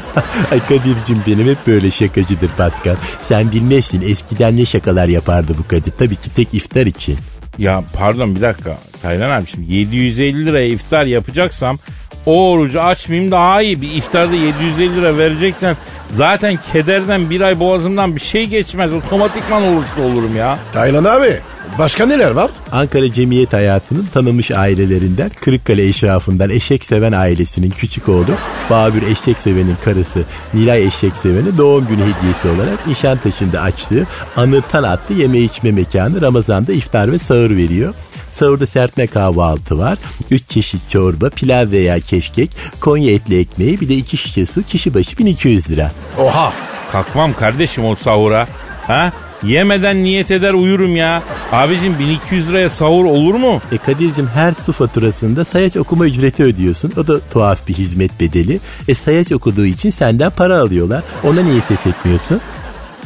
Ay 0.52 0.60
Kadir'cim 0.60 1.22
benim 1.28 1.48
hep 1.48 1.68
böyle 1.68 1.92
şakacıdır 1.92 2.50
Pascal. 2.58 2.96
Sen 3.22 3.52
bilmezsin 3.52 4.02
eskiden 4.02 4.58
ne 4.58 4.66
şakalar 4.66 5.08
yapardı 5.08 5.56
bu 5.58 5.68
Kadir. 5.68 5.92
Tabii 6.00 6.16
ki 6.16 6.30
tek 6.36 6.54
iftar 6.54 6.86
için. 6.86 7.18
Ya 7.58 7.84
pardon 7.94 8.36
bir 8.36 8.42
dakika. 8.42 8.78
Taylan 9.02 9.30
abi 9.30 9.48
şimdi 9.48 9.74
750 9.74 10.46
liraya 10.46 10.68
iftar 10.68 11.06
yapacaksam 11.06 11.78
o 12.26 12.52
orucu 12.52 12.82
açmayayım 12.82 13.32
daha 13.32 13.62
iyi. 13.62 13.82
Bir 13.82 13.92
iftarda 13.92 14.36
750 14.36 14.96
lira 14.96 15.18
vereceksen 15.18 15.78
zaten 16.10 16.60
kederden 16.74 17.30
bir 17.30 17.42
ay 17.42 17.60
boğazımdan 17.60 18.16
bir 18.16 18.22
şey 18.22 18.46
geçmez. 18.46 18.94
Otomatikman 18.94 19.64
oruçlu 19.64 20.04
olurum 20.04 20.36
ya. 20.36 20.60
Taylan 20.72 21.04
abi 21.04 21.38
başka 21.80 22.06
neler 22.06 22.32
var? 22.32 22.52
Ankara 22.72 23.14
Cemiyet 23.14 23.54
Hayatı'nın 23.54 24.08
tanınmış 24.14 24.52
ailelerinden 24.52 25.32
Kırıkkale 25.42 25.88
eşrafından 25.88 26.50
Eşek 26.50 26.86
Seven 26.86 27.12
ailesinin 27.12 27.70
küçük 27.70 28.10
oğlu 28.10 28.32
Babür 28.70 29.02
Eşek 29.02 29.42
Seven'in 29.42 29.78
karısı 29.86 30.24
Nilay 30.54 30.86
Eşek 30.86 31.18
Seven'e 31.18 31.58
doğum 31.58 31.88
günü 31.88 32.02
hediyesi 32.02 32.48
olarak 32.48 32.88
Nişantaşı'nda 32.88 33.62
açtığı 33.62 34.08
Anırtan 34.36 34.84
adlı 34.84 35.16
yeme 35.16 35.40
içme 35.40 35.72
mekanı 35.72 36.22
Ramazan'da 36.22 36.74
iftar 36.74 37.12
ve 37.12 37.20
sahur 37.20 37.50
veriyor. 37.50 37.94
Sahurda 38.32 38.68
serpme 38.68 39.08
kahvaltı 39.08 39.78
var. 39.78 39.98
3 40.32 40.50
çeşit 40.50 40.90
çorba, 40.90 41.30
pilav 41.30 41.72
veya 41.72 42.00
keşkek, 42.00 42.52
Konya 42.80 43.14
etli 43.14 43.40
ekmeği 43.40 43.82
bir 43.82 43.90
de 43.90 43.96
2 43.96 44.18
şişe 44.18 44.46
su 44.46 44.64
kişi 44.64 44.94
başı 44.94 45.18
1200 45.18 45.70
lira. 45.70 45.92
Oha 46.20 46.54
Kalkmam 46.92 47.34
kardeşim 47.34 47.86
o 47.86 47.96
sahura. 47.96 48.48
Ha? 48.88 49.12
Yemeden 49.46 50.04
niyet 50.04 50.32
eder 50.32 50.54
uyurum 50.54 50.96
ya. 50.96 51.24
Abicim 51.52 52.00
1200 52.00 52.50
liraya 52.50 52.70
sahur 52.70 53.06
olur 53.06 53.34
mu? 53.34 53.62
E 53.72 53.78
Kadir'cim 53.78 54.28
her 54.28 54.54
su 54.54 54.74
faturasında 54.74 55.46
sayaç 55.46 55.78
okuma 55.78 56.06
ücreti 56.06 56.44
ödüyorsun. 56.44 56.92
O 56.98 57.08
da 57.08 57.20
tuhaf 57.20 57.68
bir 57.68 57.74
hizmet 57.74 58.20
bedeli. 58.20 58.60
E 58.88 58.96
sayaç 58.96 59.32
okuduğu 59.32 59.66
için 59.66 59.90
senden 59.90 60.30
para 60.30 60.60
alıyorlar. 60.60 61.04
Ona 61.24 61.42
niye 61.42 61.62
ses 61.62 61.88
etmiyorsun? 61.88 62.42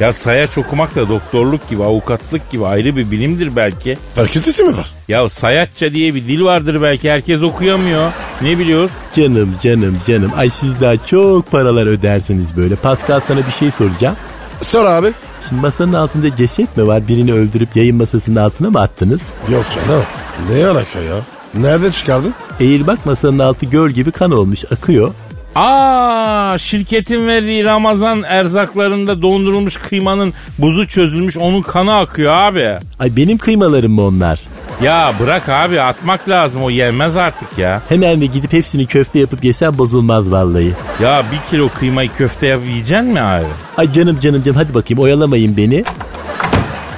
Ya 0.00 0.12
sayaç 0.12 0.58
okumak 0.58 0.96
da 0.96 1.08
doktorluk 1.08 1.68
gibi, 1.68 1.84
avukatlık 1.84 2.50
gibi 2.50 2.66
ayrı 2.66 2.96
bir 2.96 3.10
bilimdir 3.10 3.56
belki. 3.56 3.98
Fakültesi 4.14 4.62
mi 4.62 4.76
var? 4.76 4.90
Ya 5.08 5.28
sayaçça 5.28 5.92
diye 5.92 6.14
bir 6.14 6.24
dil 6.24 6.44
vardır 6.44 6.82
belki 6.82 7.10
herkes 7.10 7.42
okuyamıyor. 7.42 8.12
Ne 8.42 8.58
biliyoruz? 8.58 8.90
Canım 9.16 9.54
canım 9.62 9.98
canım. 10.06 10.32
Ay 10.36 10.50
siz 10.50 10.80
daha 10.80 11.06
çok 11.06 11.50
paralar 11.50 11.86
ödersiniz 11.86 12.56
böyle. 12.56 12.76
Pascal 12.76 13.20
sana 13.28 13.38
bir 13.46 13.52
şey 13.52 13.70
soracağım. 13.70 14.16
Sor 14.62 14.84
abi. 14.84 15.12
Şimdi 15.48 15.62
masanın 15.62 15.92
altında 15.92 16.36
ceset 16.36 16.76
mi 16.76 16.86
var? 16.86 17.08
Birini 17.08 17.32
öldürüp 17.32 17.76
yayın 17.76 17.96
masasının 17.96 18.36
altına 18.36 18.70
mı 18.70 18.80
attınız? 18.80 19.22
Yok 19.52 19.66
canım. 19.74 20.02
Ne 20.50 20.66
alaka 20.66 20.98
ya? 20.98 21.16
Nerede 21.54 21.92
çıkardın? 21.92 22.34
Eğil 22.60 22.86
bak 22.86 23.06
masanın 23.06 23.38
altı 23.38 23.66
göl 23.66 23.90
gibi 23.90 24.10
kan 24.10 24.30
olmuş 24.30 24.64
akıyor. 24.72 25.14
Aa 25.54 26.58
şirketin 26.58 27.26
verdiği 27.28 27.64
Ramazan 27.64 28.22
erzaklarında 28.22 29.22
dondurulmuş 29.22 29.76
kıymanın 29.76 30.32
buzu 30.58 30.86
çözülmüş 30.86 31.36
onun 31.36 31.62
kanı 31.62 31.96
akıyor 31.96 32.32
abi. 32.32 32.78
Ay 32.98 33.16
benim 33.16 33.38
kıymalarım 33.38 33.92
mı 33.92 34.02
onlar? 34.02 34.40
Ya 34.82 35.14
bırak 35.20 35.48
abi 35.48 35.80
atmak 35.80 36.28
lazım 36.28 36.62
o 36.62 36.70
yenmez 36.70 37.16
artık 37.16 37.58
ya. 37.58 37.82
Hemen 37.88 38.18
mi 38.18 38.30
gidip 38.30 38.52
hepsini 38.52 38.86
köfte 38.86 39.18
yapıp 39.18 39.44
yesem 39.44 39.78
bozulmaz 39.78 40.30
vallahi. 40.30 40.72
Ya 41.02 41.24
bir 41.32 41.50
kilo 41.50 41.68
kıymayı 41.68 42.10
köfte 42.18 42.46
yap 42.46 42.60
yiyeceksin 42.68 43.06
mi 43.12 43.20
abi? 43.20 43.44
Ay 43.76 43.92
canım 43.92 44.20
canım 44.20 44.42
canım 44.42 44.56
hadi 44.56 44.74
bakayım 44.74 45.02
oyalamayın 45.02 45.56
beni. 45.56 45.84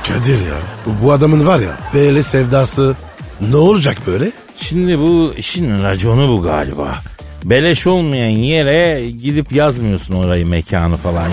Kadir 0.09 0.39
ya. 0.47 0.55
Bu, 1.03 1.12
adamın 1.12 1.47
var 1.47 1.59
ya 1.59 1.77
böyle 1.95 2.23
sevdası. 2.23 2.95
Ne 3.51 3.57
olacak 3.57 3.97
böyle? 4.07 4.33
Şimdi 4.57 4.99
bu 4.99 5.33
işin 5.37 5.83
raconu 5.85 6.29
bu 6.29 6.43
galiba. 6.43 6.95
Beleş 7.45 7.87
olmayan 7.87 8.31
yere 8.31 9.11
gidip 9.11 9.53
yazmıyorsun 9.53 10.15
orayı 10.15 10.47
mekanı 10.49 10.97
falan. 10.97 11.29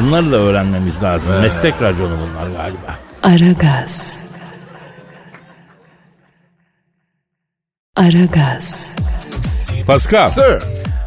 Bunları 0.00 0.32
da 0.32 0.36
öğrenmemiz 0.36 1.02
lazım. 1.02 1.40
Meslek 1.40 1.74
raconu 1.82 2.10
bunlar 2.10 2.50
galiba. 2.50 2.98
Aragaz. 3.22 4.24
Aragaz. 7.96 8.96
Pascal, 9.86 10.28
Sir. 10.30 10.62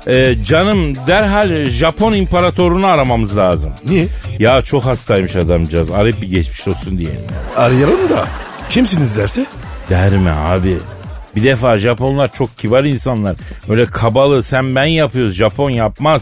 e, 0.08 0.44
canım 0.44 0.96
derhal 1.08 1.65
Japon 1.65 2.13
imparatorunu 2.13 2.88
aramamız 2.88 3.38
lazım. 3.38 3.74
Niye? 3.86 4.08
Ya 4.39 4.62
çok 4.62 4.86
hastaymış 4.86 5.36
adamcağız. 5.36 5.91
Arayıp 5.91 6.22
bir 6.22 6.27
geçmiş 6.29 6.67
olsun 6.67 6.98
diyelim. 6.98 7.22
Arayalım 7.56 8.10
da. 8.10 8.27
Kimsiniz 8.70 9.17
derse? 9.17 9.46
Derme 9.89 10.32
abi. 10.32 10.77
Bir 11.36 11.44
defa 11.44 11.77
Japonlar 11.77 12.34
çok 12.34 12.58
kibar 12.58 12.84
insanlar. 12.84 13.36
Öyle 13.70 13.86
kabalı 13.86 14.44
sen 14.44 14.75
ben 14.75 14.86
yapıyoruz. 14.86 15.34
Japon 15.34 15.70
yapmaz. 15.70 16.22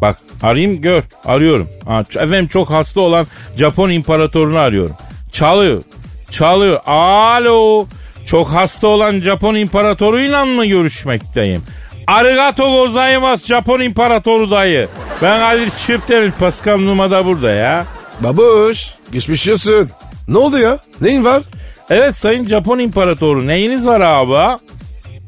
Bak 0.00 0.16
arayayım 0.42 0.80
gör. 0.80 1.02
Arıyorum. 1.24 1.68
Ha, 1.86 2.00
efendim 2.10 2.48
çok 2.48 2.70
hasta 2.70 3.00
olan 3.00 3.26
Japon 3.56 3.90
imparatorunu 3.90 4.58
arıyorum. 4.58 4.96
Çalıyor. 5.32 5.82
Çalıyor. 6.30 6.80
Alo. 6.86 7.86
Çok 8.26 8.48
hasta 8.48 8.88
olan 8.88 9.20
Japon 9.20 9.54
imparatoruyla 9.54 10.44
mı 10.44 10.66
görüşmekteyim? 10.66 11.62
Arigato 12.06 12.70
gozaimasu 12.70 13.46
Japon 13.46 13.80
imparatoru 13.80 14.50
dayı. 14.50 14.88
Ben 15.22 15.38
Kadir 15.40 15.70
Çöptemir 15.86 16.30
Pascal 16.32 16.78
Numa 16.78 17.10
da 17.10 17.26
burada 17.26 17.50
ya. 17.50 17.86
Babuş. 18.20 18.88
Geçmiş 19.12 19.48
olsun. 19.48 19.90
Ne 20.28 20.38
oldu 20.38 20.58
ya? 20.58 20.78
Neyin 21.00 21.24
var? 21.24 21.42
Evet 21.90 22.16
sayın 22.16 22.46
Japon 22.46 22.78
imparatoru 22.78 23.46
neyiniz 23.46 23.86
var 23.86 24.00
abi? 24.00 24.58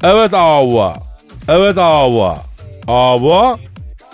Evet 0.03 0.33
abi. 0.33 0.99
Evet 1.47 1.77
abi. 1.77 2.37
Abi. 2.87 3.57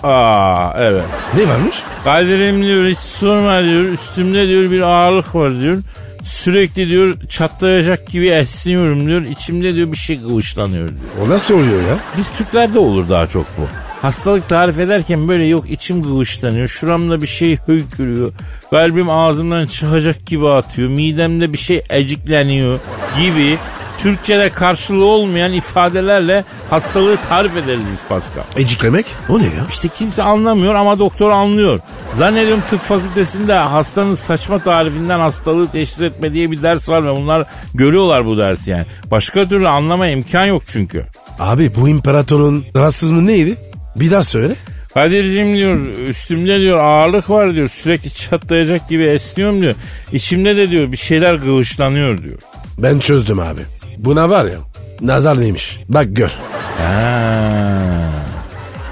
Aa 0.04 0.74
evet. 0.78 1.04
Ne 1.38 1.50
varmış? 1.50 1.76
Kadir'im 2.04 2.64
diyor 2.68 2.86
hiç 2.86 2.98
sorma 2.98 3.64
diyor. 3.64 3.82
Üstümde 3.84 4.48
diyor 4.48 4.72
bir 4.72 4.82
ağırlık 4.82 5.36
var 5.36 5.62
diyor. 5.62 5.78
Sürekli 6.24 6.90
diyor 6.90 7.18
çatlayacak 7.30 8.08
gibi 8.08 8.28
esniyorum 8.28 9.06
diyor. 9.08 9.22
İçimde 9.26 9.76
diyor 9.76 9.92
bir 9.92 9.98
şey 9.98 10.18
kıvışlanıyor 10.18 10.90
diyor. 10.90 11.28
O 11.28 11.30
nasıl 11.30 11.54
oluyor 11.54 11.82
ya? 11.82 11.98
Biz 12.18 12.30
Türklerde 12.30 12.80
olur 12.80 13.10
daha 13.10 13.28
çok 13.28 13.46
bu. 13.58 13.62
Hastalık 14.02 14.50
tarif 14.50 14.80
ederken 14.80 15.28
böyle 15.28 15.46
yok 15.46 15.70
içim 15.70 16.04
kıvışlanıyor. 16.04 16.68
Şuramda 16.68 17.22
bir 17.22 17.28
şey 17.28 17.58
höykürüyor. 17.68 18.34
Kalbim 18.70 19.10
ağzımdan 19.10 19.66
çıkacak 19.66 20.26
gibi 20.26 20.50
atıyor. 20.50 20.90
Midemde 20.90 21.54
bir 21.54 21.58
şey 21.58 21.84
ecikleniyor 21.90 22.80
gibi. 23.22 23.58
Türkçe'de 24.04 24.50
karşılığı 24.50 25.06
olmayan 25.06 25.54
ifadelerle 25.54 26.44
hastalığı 26.70 27.18
tarif 27.18 27.58
ederiz 27.58 27.84
biz 27.92 28.00
Pascal. 28.10 28.44
Eciklemek? 28.58 29.06
O 29.30 29.40
ne 29.40 29.44
ya? 29.44 29.66
İşte 29.70 29.88
kimse 29.88 30.24
anlamıyor 30.24 30.76
ama 30.76 31.00
doktor 31.00 31.32
anlıyor. 31.32 31.80
Zannediyorum 32.16 32.64
tıp 32.70 32.82
fakültesinde 32.82 33.54
hastanın 33.54 34.16
saçma 34.16 34.60
tarifinden 34.60 35.20
hastalığı 35.20 35.68
teşhis 35.72 36.02
etme 36.02 36.34
diye 36.34 36.52
bir 36.52 36.62
ders 36.62 36.90
var 36.90 37.06
ve 37.06 37.16
bunlar 37.16 37.46
görüyorlar 37.74 38.26
bu 38.26 38.38
dersi 38.38 38.72
yani. 38.72 38.86
Başka 39.12 39.48
türlü 39.48 39.68
anlama 39.68 40.08
imkan 40.08 40.46
yok 40.46 40.64
çünkü. 40.68 41.06
Abi 41.40 41.72
bu 41.76 41.90
imparatorun 41.90 42.66
rahatsızlığı 42.76 43.26
neydi? 43.26 43.56
Bir 43.96 44.12
daha 44.12 44.24
söyle. 44.24 44.56
Kadir'cim 44.94 45.56
diyor 45.56 45.80
üstümde 46.10 46.60
diyor 46.60 46.80
ağırlık 46.80 47.30
var 47.30 47.54
diyor 47.54 47.68
sürekli 47.68 48.10
çatlayacak 48.14 48.90
gibi 48.90 49.04
esniyorum 49.04 49.62
diyor. 49.62 49.76
İçimde 50.12 50.56
de 50.56 50.70
diyor 50.70 50.92
bir 50.92 50.98
şeyler 50.98 51.40
kıvışlanıyor 51.40 52.24
diyor. 52.24 52.38
Ben 52.78 53.00
çözdüm 53.00 53.40
abi. 53.40 53.62
Buna 53.98 54.30
var 54.30 54.46
ya 54.46 54.58
nazar 55.02 55.42
neymiş. 55.42 55.80
Bak 55.90 56.06
gör. 56.10 56.32
Ha. 56.78 57.44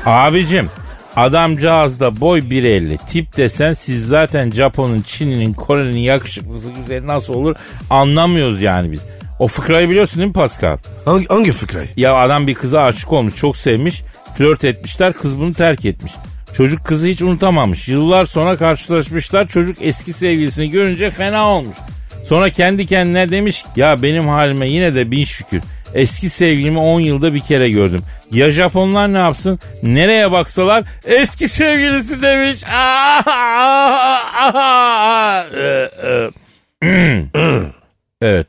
Abicim 0.05 0.70
adamcağızda 1.15 2.22
boy 2.22 2.39
1.50 2.39 2.98
tip 3.08 3.38
desen 3.38 3.74
siz 3.74 4.08
zaten 4.08 4.51
Japon'un, 4.51 5.01
Çin'in, 5.01 5.53
Kore'nin 5.53 5.98
yakışıklısı 5.98 6.70
güzeli 6.72 7.08
nasıl 7.08 7.34
olur 7.34 7.55
anlamıyoruz 7.89 8.62
yani 8.62 8.91
biz. 8.91 9.01
O 9.39 9.48
fıkrayı 9.48 9.89
biliyorsun 9.89 10.17
değil 10.17 10.27
mi 10.27 10.34
Pascal? 10.34 10.77
Hangi, 11.05 11.27
hangi 11.27 11.51
fıkrayı? 11.51 11.88
Ya 11.98 12.15
adam 12.15 12.48
bir 12.48 12.53
kıza 12.53 12.81
aşık 12.81 13.13
olmuş 13.13 13.36
çok 13.36 13.58
sevmiş 13.58 14.03
flört 14.38 14.63
etmişler 14.63 15.13
kız 15.13 15.39
bunu 15.39 15.53
terk 15.53 15.86
etmiş. 15.86 16.13
Çocuk 16.53 16.86
kızı 16.86 17.08
hiç 17.08 17.22
unutamamış. 17.22 17.88
Yıllar 17.88 18.25
sonra 18.25 18.58
karşılaşmışlar 18.58 19.48
çocuk 19.48 19.77
eski 19.81 20.13
sevgilisini 20.13 20.70
görünce 20.70 21.10
fena 21.10 21.48
olmuş. 21.48 21.77
Sonra 22.24 22.50
kendi 22.50 22.86
kendine 22.86 23.32
demiş 23.32 23.66
ya 23.75 24.01
benim 24.01 24.28
halime 24.28 24.68
yine 24.68 24.96
de 24.96 25.12
bin 25.12 25.24
şükür. 25.24 25.62
Eski 25.94 26.30
sevgilimi 26.30 26.80
10 26.80 27.00
yılda 27.00 27.34
bir 27.34 27.40
kere 27.40 27.70
gördüm. 27.70 28.01
Ya 28.32 28.51
Japonlar 28.51 29.13
ne 29.13 29.18
yapsın? 29.18 29.60
Nereye 29.84 30.32
baksalar 30.32 30.84
eski 31.06 31.48
sevgilisi 31.48 32.22
demiş. 32.22 32.63
evet. 38.22 38.48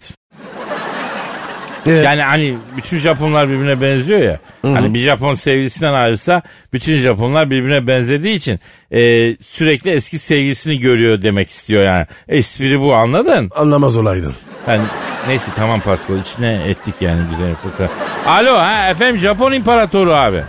Ee, 1.87 1.91
Yani 1.91 2.23
hani 2.23 2.55
bütün 2.77 2.99
Japonlar 2.99 3.49
birbirine 3.49 3.81
benziyor 3.81 4.21
ya. 4.21 4.39
Hani 4.63 4.95
bir 4.95 4.99
Japon 4.99 5.35
sevgilisinden 5.35 5.93
ayrılsa 5.93 6.43
bütün 6.73 6.97
Japonlar 6.97 7.51
birbirine 7.51 7.87
benzediği 7.87 8.37
için 8.37 8.61
e, 8.91 9.01
sürekli 9.37 9.91
eski 9.91 10.19
sevgilisini 10.19 10.79
görüyor 10.79 11.23
demek 11.23 11.49
istiyor 11.51 11.83
yani. 11.85 12.07
Espri 12.29 12.81
bu 12.81 12.95
anladın? 12.95 13.51
Anlamaz 13.57 13.97
olaydın. 13.97 14.35
Yani 14.69 14.83
neyse 15.29 15.51
tamam 15.57 15.81
Pascal 15.81 16.19
içine 16.19 16.63
ettik 16.69 16.95
yani 17.01 17.21
güzel 17.31 17.55
fıkra. 17.55 17.89
Alo 18.27 18.55
ha 18.59 18.89
efendim 18.91 19.21
Japon 19.21 19.53
imparatoru 19.53 20.13
abi. 20.13 20.43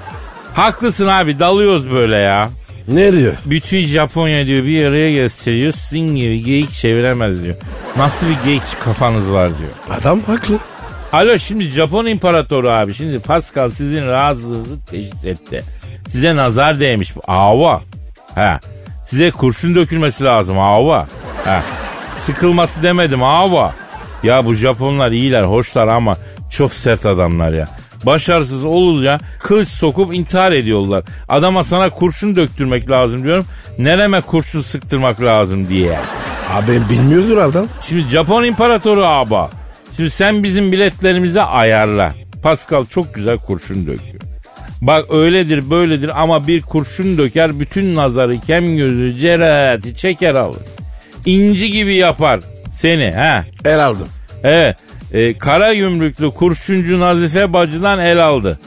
Haklısın 0.54 1.08
abi 1.08 1.40
dalıyoruz 1.40 1.92
böyle 1.92 2.16
ya. 2.18 2.50
Ne 2.88 3.14
diyor? 3.14 3.34
Bütün 3.46 3.82
Japonya 3.82 4.46
diyor 4.48 4.64
bir 4.64 4.86
araya 4.86 5.14
gösteriyor 5.14 5.72
sizin 5.74 6.16
gibi 6.16 6.44
geyik 6.44 6.72
çeviremez 6.72 7.44
diyor. 7.44 7.56
Nasıl 7.98 8.28
bir 8.28 8.38
geyikçi 8.46 8.80
kafanız 8.80 9.32
var 9.32 9.50
diyor. 9.60 9.72
Adam 10.00 10.20
haklı. 10.28 10.60
Alo 11.14 11.38
şimdi 11.38 11.68
Japon 11.68 12.06
imparatoru 12.06 12.70
abi. 12.70 12.94
Şimdi 12.94 13.20
Pascal 13.20 13.70
sizin 13.70 14.08
rahatsızlığınızı 14.08 14.86
teşhis 14.86 15.26
etti. 15.26 15.64
Size 16.08 16.36
nazar 16.36 16.80
değmiş 16.80 17.16
bu. 17.16 17.22
Ava. 17.28 17.82
He. 18.36 18.60
Size 19.06 19.32
kurşun 19.32 19.76
dökülmesi 19.76 20.24
lazım 20.24 20.60
ava. 20.60 21.08
He. 21.46 21.60
Sıkılması 22.20 22.84
demedim 22.84 23.24
ava. 23.24 23.74
Ya 24.24 24.46
bu 24.46 24.54
Japonlar 24.54 25.12
iyiler, 25.12 25.44
hoşlar 25.44 25.88
ama 25.88 26.16
çok 26.52 26.74
sert 26.74 27.06
adamlar 27.06 27.52
ya. 27.52 27.68
Başarısız 28.06 28.66
olunca 28.66 29.18
kılıç 29.40 29.68
sokup 29.68 30.16
intihar 30.16 30.52
ediyorlar. 30.52 31.04
Adama 31.30 31.64
sana 31.64 31.90
kurşun 31.90 32.36
döktürmek 32.36 32.90
lazım 32.90 33.24
diyorum. 33.24 33.46
Nereme 33.80 34.22
kurşun 34.22 34.62
sıktırmak 34.62 35.22
lazım 35.22 35.70
diye. 35.70 36.00
Abi 36.54 36.82
bilmiyordur 36.90 37.38
adam. 37.38 37.68
Şimdi 37.82 38.10
Japon 38.10 38.44
imparatoru 38.44 39.06
aba. 39.06 39.50
Şimdi 39.96 40.10
sen 40.10 40.44
bizim 40.44 40.72
biletlerimize 40.72 41.42
ayarla. 41.42 42.12
Pascal 42.44 42.86
çok 42.86 43.14
güzel 43.14 43.38
kurşun 43.38 43.88
döküyor. 43.88 44.22
Bak 44.82 45.06
öyledir 45.12 45.70
böyledir 45.70 46.22
ama 46.22 46.48
bir 46.48 46.62
kurşun 46.62 47.18
döker 47.18 47.60
bütün 47.60 47.96
nazarı 47.96 48.40
kem 48.40 48.78
gözü 48.78 49.20
cerahati 49.20 49.96
çeker 49.96 50.36
alır. 50.36 50.62
İnci 51.26 51.72
gibi 51.72 51.96
yapar 51.96 52.40
seni 52.72 53.12
ha. 53.12 53.46
El 53.66 53.86
aldım. 53.86 54.08
Evet. 54.44 54.78
E, 55.12 55.38
kara 55.38 55.74
gümrüklü 55.74 56.32
kurşuncu 56.32 57.00
Nazife 57.00 57.54
bacıdan 57.54 58.00
el 58.00 58.26
aldı. 58.26 58.60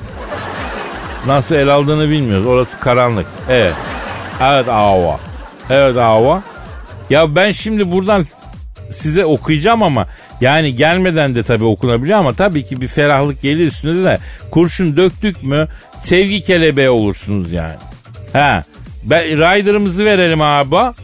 Nasıl 1.26 1.54
el 1.54 1.68
aldığını 1.68 2.11
bilmiyoruz. 2.11 2.47
Orası 2.47 2.78
karanlık. 2.78 3.26
Evet. 3.49 3.75
Evet 4.42 4.68
Ava. 4.68 5.21
Evet 5.71 5.97
Ava. 5.97 6.42
Ya 7.11 7.37
ben 7.37 7.52
şimdi 7.52 7.90
buradan 7.90 8.25
size 8.90 9.25
okuyacağım 9.25 9.83
ama 9.83 10.06
yani 10.40 10.76
gelmeden 10.76 11.35
de 11.35 11.43
tabii 11.43 11.64
okunabiliyor 11.64 12.19
ama 12.19 12.33
tabii 12.33 12.64
ki 12.64 12.81
bir 12.81 12.88
ferahlık 12.88 13.43
gelir 13.43 13.66
üstüne 13.66 14.05
de 14.05 14.19
kurşun 14.50 14.97
döktük 14.97 15.43
mü 15.43 15.69
sevgi 16.00 16.40
kelebeği 16.40 16.90
olursunuz 16.90 17.52
yani. 17.52 17.75
Ha. 18.33 18.62
Ben, 19.05 19.25
rider'ımızı 19.25 20.05
verelim 20.05 20.40
abi. 20.40 20.95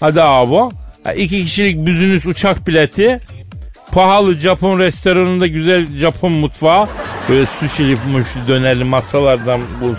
Hadi 0.00 0.22
abi. 0.22 0.74
Ha, 1.04 1.12
iki 1.12 1.44
kişilik 1.44 1.86
büzünüz 1.86 2.26
uçak 2.26 2.66
bileti. 2.66 3.20
Pahalı 3.92 4.34
Japon 4.34 4.78
restoranında 4.78 5.46
güzel 5.46 5.86
Japon 5.98 6.32
mutfağı. 6.32 6.88
Böyle 7.28 7.46
sushi'li 7.46 7.98
muşi 8.12 8.48
dönerli 8.48 8.84
masalardan 8.84 9.60
bu 9.80 9.94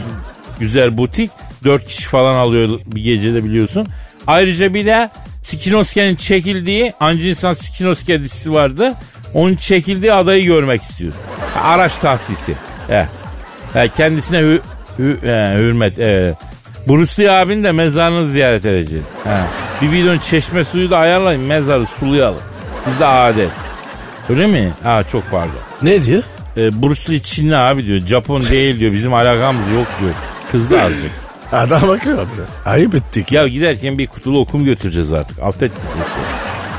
güzel 0.60 0.98
butik. 0.98 1.32
Dört 1.64 1.88
kişi 1.88 2.08
falan 2.08 2.36
alıyor 2.36 2.80
bir 2.86 3.04
gecede 3.04 3.44
biliyorsun. 3.44 3.88
Ayrıca 4.28 4.74
bir 4.74 4.86
de 4.86 5.10
Skinoski'nin 5.44 6.16
çekildiği 6.16 6.94
Ancı 7.00 7.30
İnsan 7.30 7.54
Skinoski 7.54 8.24
dizisi 8.24 8.54
vardı. 8.54 8.94
Onun 9.34 9.56
çekildiği 9.56 10.14
adayı 10.14 10.46
görmek 10.46 10.82
istiyor. 10.82 11.14
Araç 11.64 11.98
tahsisi. 11.98 12.56
He. 12.88 13.08
He, 13.74 13.90
kendisine 13.98 14.40
hü, 14.40 14.62
hü, 15.00 15.18
he, 15.22 15.56
hürmet. 15.58 16.00
Evet. 16.00 16.36
Bruce 16.88 17.24
Lee 17.24 17.32
abinin 17.32 17.64
de 17.64 17.72
mezarını 17.72 18.28
ziyaret 18.28 18.66
edeceğiz. 18.66 19.06
He. 19.24 19.40
Bir 19.82 19.92
bidon 19.92 20.18
çeşme 20.18 20.64
suyu 20.64 20.92
da 20.92 20.98
ayarlayın 20.98 21.42
mezarı 21.42 21.86
sulayalım. 21.86 22.42
Bizde 22.88 23.06
adet. 23.06 23.50
Öyle 24.30 24.48
mi? 24.48 24.72
Ha 24.84 25.04
çok 25.12 25.32
pardon. 25.32 25.52
Ne 25.82 26.04
diyor? 26.04 26.24
E, 26.58 26.82
Bruce 26.84 27.14
Lee 27.14 27.20
Çinli 27.20 27.56
abi 27.56 27.86
diyor. 27.86 28.02
Japon 28.02 28.42
değil 28.42 28.80
diyor. 28.80 28.92
Bizim 28.94 29.14
alakamız 29.14 29.72
yok 29.72 29.88
diyor. 30.00 30.12
Kızdı 30.52 30.82
azıcık. 30.82 31.12
Adam 31.54 31.88
bakıyor 31.88 32.18
abi. 32.20 32.30
Ayıp 32.66 32.96
ettik. 32.96 33.32
Ya 33.32 33.48
giderken 33.48 33.98
bir 33.98 34.08
kutulu 34.08 34.40
okum 34.40 34.66
götüreceğiz 34.66 35.14
artık. 35.14 35.40
Alt 35.40 35.64
ettik. 35.64 35.82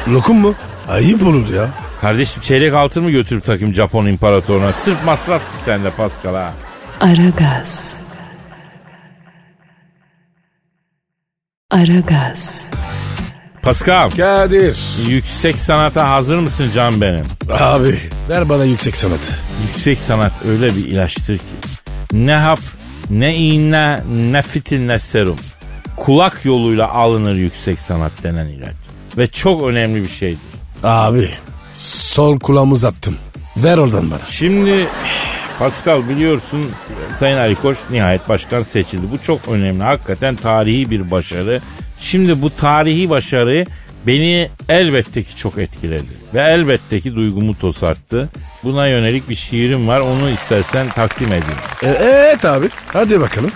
Lokum 0.09 0.37
mu? 0.39 0.55
Ayıp 0.89 1.27
olur 1.27 1.55
ya. 1.55 1.69
Kardeşim 2.01 2.43
çeyrek 2.43 2.75
altın 2.75 3.03
mı 3.05 3.11
götürüp 3.11 3.45
takayım 3.45 3.75
Japon 3.75 4.07
imparatoruna? 4.07 4.73
Sırf 4.73 5.05
masrafsız 5.05 5.61
sende 5.61 5.91
Pascal 5.91 6.35
ha. 6.35 6.53
Aragaz. 7.01 7.95
Aragaz. 11.71 12.71
Pascal 13.63 14.11
Kadir. 14.11 14.77
yüksek 15.09 15.59
sanata 15.59 16.09
hazır 16.11 16.39
mısın 16.39 16.71
can 16.75 17.01
benim? 17.01 17.25
Abi 17.51 17.99
ver 18.29 18.49
bana 18.49 18.65
yüksek 18.65 18.97
sanat. 18.97 19.31
Yüksek 19.69 19.99
sanat 19.99 20.33
öyle 20.49 20.77
bir 20.77 20.85
ilaçtır 20.85 21.37
ki. 21.39 21.45
Ne 22.13 22.35
hap, 22.35 22.59
ne 23.11 23.37
iğne, 23.37 24.01
ne 24.13 24.43
fitil, 24.43 24.85
ne 24.85 24.99
serum. 24.99 25.39
Kulak 25.97 26.45
yoluyla 26.45 26.89
alınır 26.89 27.35
yüksek 27.35 27.79
sanat 27.81 28.13
denen 28.23 28.47
ilaç. 28.47 28.77
Ve 29.19 29.27
çok 29.27 29.63
önemli 29.63 30.03
bir 30.03 30.09
şeydir. 30.09 30.39
Abi 30.83 31.29
sol 31.75 32.39
kulağımı 32.39 32.75
uzattım. 32.75 33.17
Ver 33.57 33.79
oradan 33.79 34.11
bana. 34.11 34.21
Şimdi 34.31 34.87
Pascal 35.59 36.09
biliyorsun 36.09 36.67
Sayın 37.17 37.37
Ali 37.37 37.55
Koç 37.55 37.79
nihayet 37.91 38.29
başkan 38.29 38.63
seçildi. 38.63 39.07
Bu 39.13 39.23
çok 39.23 39.49
önemli. 39.49 39.83
Hakikaten 39.83 40.37
tarihi 40.37 40.91
bir 40.91 41.11
başarı. 41.11 41.61
Şimdi 42.01 42.43
bu 42.43 42.51
tarihi 42.51 43.11
başarı 43.11 43.65
beni 44.07 44.49
elbette 44.69 45.23
ki 45.23 45.37
çok 45.37 45.59
etkiledi. 45.59 46.11
Ve 46.35 46.41
elbette 46.41 47.01
ki 47.01 47.17
duygumu 47.17 47.59
tosarttı. 47.59 48.29
Buna 48.65 48.89
yönelik 48.89 49.29
bir 49.29 49.35
şiirim 49.35 49.89
var. 49.89 50.01
Onu 50.01 50.31
istersen 50.31 50.89
takdim 50.89 51.27
edeyim. 51.29 51.59
E, 51.83 51.89
evet 51.89 52.45
abi. 52.45 52.69
Hadi 52.93 53.21
bakalım. 53.21 53.51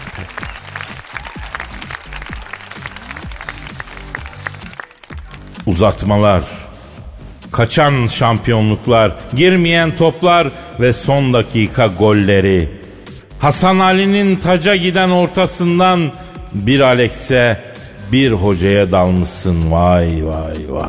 Uzatmalar, 5.67 6.43
kaçan 7.52 8.07
şampiyonluklar, 8.07 9.12
girmeyen 9.37 9.97
toplar 9.97 10.49
ve 10.81 10.93
son 10.93 11.33
dakika 11.33 11.87
golleri. 11.87 12.71
Hasan 13.38 13.78
Ali'nin 13.78 14.37
taca 14.37 14.76
giden 14.76 15.11
ortasından 15.11 16.12
bir 16.52 16.81
Alex'e 16.81 17.68
bir 18.12 18.33
hocaya 18.33 18.93
dalmışsın 18.93 19.73
vay 19.73 20.27
vay 20.27 20.57
vay. 20.69 20.88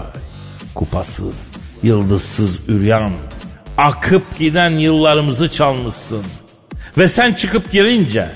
Kupasız, 0.76 1.36
yıldızsız 1.84 2.70
üryan. 2.70 3.12
Akıp 3.78 4.40
giden 4.40 4.70
yıllarımızı 4.70 5.52
çalmışsın. 5.52 6.24
Ve 6.98 7.08
sen 7.08 7.34
çıkıp 7.34 7.72
gelince, 7.72 8.30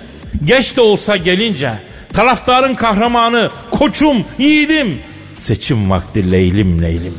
geç 0.44 0.78
de 0.78 0.82
olsa 0.82 1.18
gelince, 1.18 1.72
taraftarın 2.14 2.76
kahramanı, 2.76 3.52
koçum, 3.72 4.26
yiğidim. 4.38 5.00
Seçim 5.40 5.90
vakti 5.90 6.32
leylim 6.32 6.82
leylim. 6.82 7.18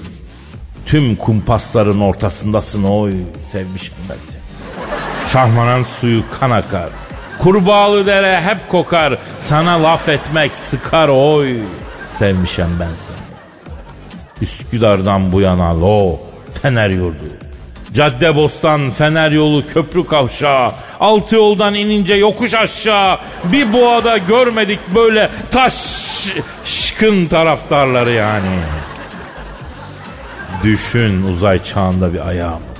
Tüm 0.86 1.16
kumpasların 1.16 2.00
ortasındasın 2.00 2.84
oy 2.84 3.12
sevmişim 3.52 3.94
ben 4.08 4.16
seni. 4.28 4.42
Şahmanan 5.28 5.82
suyu 5.82 6.22
kan 6.40 6.50
akar. 6.50 6.90
Kurbağalı 7.38 8.06
dere 8.06 8.40
hep 8.40 8.68
kokar. 8.68 9.18
Sana 9.40 9.82
laf 9.82 10.08
etmek 10.08 10.56
sıkar 10.56 11.08
oy. 11.08 11.56
Sevmişem 12.18 12.70
ben 12.80 12.86
seni. 12.86 13.24
Üsküdar'dan 14.40 15.32
bu 15.32 15.40
yana 15.40 15.80
lo 15.80 16.20
Fener 16.62 16.90
yurdu. 16.90 17.22
Cadde 17.94 18.34
bostan, 18.34 18.90
Fener 18.90 19.30
yolu, 19.30 19.62
köprü 19.74 20.06
kavşağı. 20.06 20.72
Altı 21.00 21.34
yoldan 21.34 21.74
inince 21.74 22.14
yokuş 22.14 22.54
aşağı. 22.54 23.18
Bir 23.44 23.72
boğada 23.72 24.18
görmedik 24.18 24.78
böyle 24.94 25.30
taş 25.50 25.74
şıkın 26.64 27.26
taraftarları 27.26 28.10
yani. 28.10 28.58
Düşün 30.62 31.22
uzay 31.22 31.62
çağında 31.62 32.14
bir 32.14 32.28
ayağımız. 32.28 32.73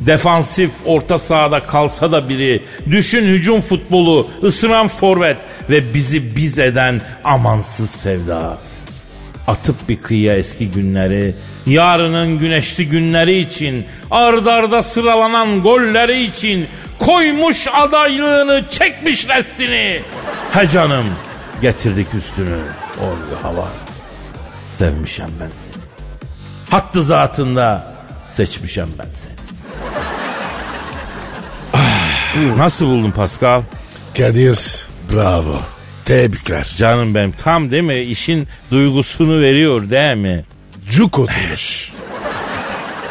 Defansif 0.00 0.70
orta 0.84 1.18
sahada 1.18 1.60
kalsa 1.60 2.12
da 2.12 2.28
biri. 2.28 2.62
Düşün 2.90 3.24
hücum 3.24 3.60
futbolu, 3.60 4.28
ısıran 4.42 4.88
forvet 4.88 5.36
ve 5.70 5.94
bizi 5.94 6.36
biz 6.36 6.58
eden 6.58 7.00
amansız 7.24 7.90
sevda. 7.90 8.58
Atıp 9.46 9.88
bir 9.88 10.02
kıyıya 10.02 10.36
eski 10.36 10.70
günleri, 10.70 11.34
yarının 11.66 12.38
güneşli 12.38 12.88
günleri 12.88 13.38
için, 13.38 13.86
ardarda 14.10 14.82
sıralanan 14.82 15.62
golleri 15.62 16.22
için, 16.22 16.66
koymuş 16.98 17.66
adaylığını, 17.72 18.64
çekmiş 18.70 19.28
restini. 19.28 20.00
He 20.52 20.68
canım, 20.68 21.06
getirdik 21.62 22.14
üstünü, 22.14 22.58
oy 23.00 23.38
hava. 23.42 23.68
Sevmişem 24.72 25.30
ben 25.40 25.50
seni. 25.54 25.82
Hattı 26.70 27.02
zatında 27.02 27.94
seçmişem 28.32 28.88
ben 28.98 29.08
seni. 29.12 29.35
Nasıl 32.44 32.86
buldun 32.86 33.10
Pascal? 33.10 33.62
Kadir 34.18 34.86
bravo. 35.12 35.56
Tebrikler. 36.04 36.74
Canım 36.78 37.14
benim 37.14 37.32
tam 37.32 37.70
değil 37.70 37.82
mi? 37.82 37.98
İşin 37.98 38.48
duygusunu 38.70 39.40
veriyor 39.40 39.90
değil 39.90 40.16
mi? 40.16 40.44
Cuk 40.90 41.18
oturmuş. 41.18 41.92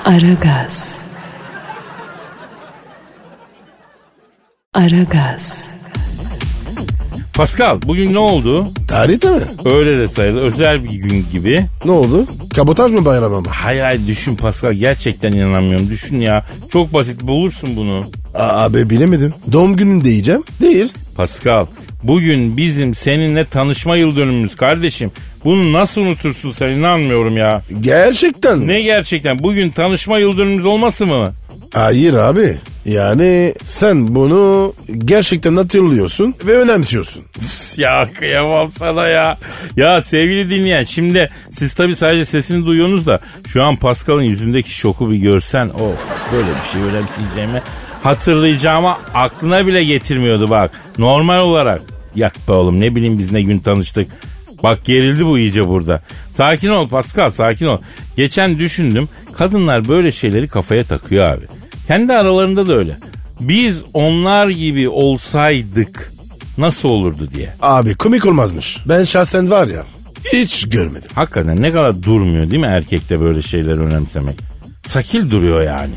Aragaz. 0.06 1.00
Aragaz. 4.74 5.76
Pascal 7.34 7.82
bugün 7.82 8.14
ne 8.14 8.20
oldu? 8.20 8.68
Tarihte 8.88 9.30
mi? 9.30 9.42
Öyle 9.66 10.00
de 10.00 10.08
sayılır. 10.08 10.42
Özel 10.42 10.84
bir 10.84 10.90
gün 10.90 11.26
gibi. 11.32 11.66
Ne 11.86 11.92
oldu? 11.92 12.26
Kabotaj 12.56 12.92
mı 12.92 13.06
bayramı 13.06 13.42
mı? 13.42 13.50
Hay 13.50 13.80
hay 13.80 14.08
düşün 14.08 14.36
Pascal 14.36 14.74
gerçekten 14.74 15.32
inanamıyorum. 15.32 15.90
Düşün 15.90 16.22
ya. 16.22 16.46
Çok 16.70 16.94
basit 16.94 17.22
bulursun 17.22 17.76
bunu. 17.76 18.12
Aa, 18.36 18.64
Abi 18.64 18.90
bilemedim. 18.90 19.34
Doğum 19.52 19.76
günün 19.76 20.04
diyeceğim. 20.04 20.44
Değil. 20.62 20.94
Pascal 21.16 21.66
bugün 22.04 22.58
bizim 22.58 22.94
seninle 22.94 23.46
tanışma 23.46 23.98
yıl 23.98 24.16
dönümümüz 24.16 24.56
kardeşim. 24.56 25.12
Bunu 25.46 25.74
nasıl 25.74 26.02
unutursun 26.02 26.52
sen 26.52 26.70
inanmıyorum 26.70 27.38
ya. 27.38 27.62
Gerçekten. 27.82 28.60
mi? 28.60 28.68
Ne 28.68 28.82
gerçekten 28.82 29.40
bugün 29.40 29.70
tanışma 29.70 30.20
yıl 30.20 30.38
dönümümüz 30.38 30.66
olması 30.66 31.06
mı? 31.06 31.34
Hayır 31.74 32.14
abi. 32.14 32.58
Yani 32.86 33.54
sen 33.64 34.16
bunu 34.16 34.74
gerçekten 34.98 35.56
hatırlıyorsun 35.56 36.36
ve 36.46 36.58
önemsiyorsun. 36.58 37.24
ya 37.78 38.10
kıyamam 38.14 38.72
sana 38.72 39.08
ya. 39.08 39.38
Ya 39.78 40.02
sevgili 40.02 40.50
dinleyen 40.50 40.84
şimdi 40.84 41.30
siz 41.52 41.74
tabii 41.74 41.96
sadece 41.96 42.26
sesini 42.26 42.66
duyuyorsunuz 42.66 43.08
da 43.08 43.20
şu 43.48 43.64
an 43.64 43.76
Pascal'ın 43.76 44.22
yüzündeki 44.22 44.72
şoku 44.72 45.12
bir 45.12 45.18
görsen 45.18 45.68
of 45.68 46.00
böyle 46.34 46.48
bir 46.48 46.70
şey 46.74 46.82
önemseyeceğimi 46.82 47.62
hatırlayacağıma 48.04 49.00
aklına 49.14 49.68
bile 49.68 49.84
getirmiyordu 49.84 50.50
bak. 50.50 50.72
Normal 50.98 51.40
olarak 51.40 51.82
yak 52.16 52.48
be 52.48 52.52
oğlum 52.52 52.82
ne 52.82 52.96
bileyim 52.96 53.18
biz 53.18 53.32
ne 53.32 53.42
gün 53.42 53.60
tanıştık. 53.60 54.08
Bak 54.64 54.86
gerildi 54.86 55.26
bu 55.26 55.40
iyice 55.40 55.68
burada. 55.68 56.02
Sakin 56.34 56.70
ol 56.70 56.88
Pascal 56.90 57.30
sakin 57.30 57.66
ol. 57.66 57.78
Geçen 58.18 58.60
düşündüm 58.60 59.10
kadınlar 59.34 59.88
böyle 59.88 60.12
şeyleri 60.12 60.48
kafaya 60.48 60.84
takıyor 60.84 61.28
abi. 61.30 61.46
Kendi 61.88 62.14
aralarında 62.14 62.68
da 62.68 62.74
öyle. 62.74 62.98
Biz 63.40 63.84
onlar 63.94 64.48
gibi 64.50 64.90
olsaydık 64.90 66.12
nasıl 66.58 66.90
olurdu 66.90 67.30
diye. 67.36 67.50
Abi 67.62 67.96
komik 67.96 68.26
olmazmış. 68.26 68.78
Ben 68.90 69.04
şahsen 69.04 69.52
var 69.52 69.68
ya 69.68 69.84
Hiç 70.34 70.70
görmedim. 70.70 71.10
Hakikaten 71.16 71.62
ne 71.62 71.72
kadar 71.72 72.04
durmuyor 72.04 72.52
değil 72.52 72.62
mi 72.62 72.68
erkekte 72.68 73.20
böyle 73.22 73.42
şeyleri 73.42 73.80
önemsemek? 73.80 74.36
Sakil 74.86 75.32
duruyor 75.32 75.62
yani. 75.62 75.96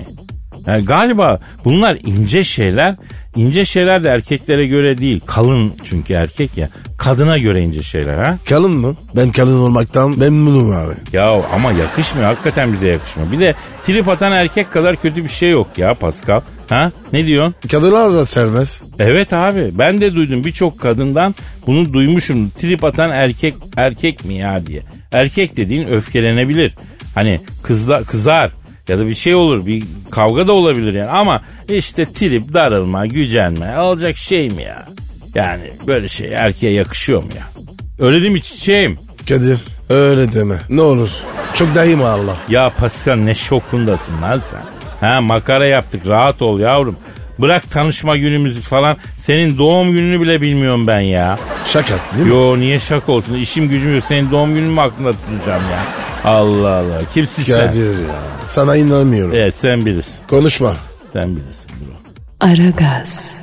Yani 0.68 0.85
galiba 0.85 1.40
bunlar 1.64 1.98
ince 2.07 2.44
şeyler. 2.44 2.96
İnce 3.37 3.64
şeyler 3.64 4.04
de 4.04 4.09
erkeklere 4.09 4.66
göre 4.66 4.98
değil. 4.98 5.20
Kalın 5.26 5.72
çünkü 5.85 6.14
erkek 6.14 6.57
ya. 6.57 6.68
Kadına 6.98 7.38
göre 7.38 7.61
ince 7.61 7.83
şeyler 7.83 8.14
ha. 8.14 8.38
Kalın 8.48 8.76
mı? 8.76 8.96
Ben 9.16 9.28
kalın 9.28 9.59
olmaktan 9.59 10.18
memnunum 10.18 10.70
abi. 10.70 10.94
Ya 11.12 11.42
ama 11.52 11.72
yakışmıyor. 11.72 12.26
Hakikaten 12.28 12.72
bize 12.72 12.88
yakışmıyor. 12.88 13.33
Bir 13.33 13.40
de 13.40 13.54
trip 13.87 14.09
atan 14.09 14.33
erkek 14.33 14.72
kadar 14.72 14.96
kötü 14.96 15.24
bir 15.24 15.28
şey 15.28 15.50
yok 15.50 15.68
ya 15.76 15.94
Pascal. 15.94 16.40
Ha? 16.68 16.92
Ne 17.12 17.26
diyorsun? 17.26 17.54
Kadınlar 17.70 18.12
da 18.12 18.26
serbest. 18.26 18.83
Evet 18.98 19.33
abi 19.33 19.70
ben 19.72 20.00
de 20.00 20.14
duydum 20.14 20.44
birçok 20.44 20.81
kadından 20.81 21.35
bunu 21.66 21.92
duymuşum. 21.92 22.50
Trip 22.50 22.85
atan 22.85 23.11
erkek 23.11 23.54
erkek 23.76 24.24
mi 24.24 24.35
ya 24.35 24.66
diye. 24.66 24.83
Erkek 25.12 25.57
dediğin 25.57 25.85
öfkelenebilir. 25.85 26.74
Hani 27.14 27.40
kızla, 27.62 28.02
kızar 28.02 28.52
ya 28.88 28.98
da 28.98 29.07
bir 29.07 29.14
şey 29.14 29.35
olur 29.35 29.66
bir 29.66 29.83
kavga 30.11 30.46
da 30.46 30.53
olabilir 30.53 30.94
yani 30.94 31.11
ama 31.11 31.42
işte 31.68 32.05
trip 32.05 32.55
darılma 32.55 33.07
gücenme 33.07 33.79
olacak 33.79 34.16
şey 34.16 34.51
mi 34.51 34.62
ya? 34.62 34.87
Yani 35.35 35.70
böyle 35.87 36.09
şey 36.09 36.33
erkeğe 36.33 36.72
yakışıyor 36.72 37.22
mu 37.22 37.29
ya? 37.37 37.64
Öyle 38.07 38.20
değil 38.20 38.33
mi 38.33 38.42
çiçeğim? 38.42 38.98
Kadir 39.29 39.59
öyle 39.90 40.33
deme. 40.33 40.57
Ne 40.68 40.81
olur. 40.81 41.11
Çok 41.55 41.74
dayım 41.74 42.03
Allah. 42.05 42.37
Ya 42.48 42.72
Pascal 42.79 43.14
ne 43.16 43.35
şokundasın 43.35 44.22
lan 44.22 44.38
sen. 44.38 44.61
Ha 45.01 45.20
makara 45.20 45.66
yaptık 45.66 46.07
rahat 46.07 46.42
ol 46.42 46.61
yavrum. 46.61 46.96
Bırak 47.38 47.70
tanışma 47.70 48.16
günümüzü 48.16 48.61
falan. 48.61 48.96
Senin 49.18 49.59
doğum 49.59 49.92
gününü 49.92 50.20
bile 50.20 50.40
bilmiyorum 50.40 50.87
ben 50.87 51.01
ya. 51.01 51.38
Şaka 51.64 51.94
değil 52.16 52.24
mi? 52.24 52.31
Yo 52.31 52.57
niye 52.61 52.81
şaka 52.81 53.12
olsun? 53.12 53.35
İşim 53.35 53.68
gücüm 53.68 53.94
yok. 53.94 54.05
Senin 54.05 54.31
doğum 54.31 54.55
gününü 54.55 54.70
mü 54.70 54.81
aklımda 54.81 55.12
tutacağım 55.12 55.62
ya? 55.70 55.85
Allah 56.31 56.70
Allah. 56.79 57.01
Kimsin 57.14 57.42
sen? 57.42 57.66
Kadir 57.66 57.98
ya. 57.98 58.14
Sana 58.44 58.77
inanmıyorum. 58.77 59.35
Evet 59.35 59.55
sen 59.55 59.87
bilirsin. 59.87 60.14
Konuşma. 60.31 60.77
Sen 61.12 61.37
bilirsin 61.37 61.70
bro. 61.81 62.46
Aragaz. 62.48 63.35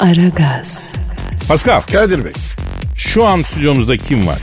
Aragaz. 0.00 0.92
Pascal 1.48 1.80
Kadir 1.80 2.24
Bey. 2.24 2.32
şu 2.96 3.26
an 3.26 3.42
stüdyomuzda 3.42 3.96
kim 3.96 4.26
var? 4.26 4.38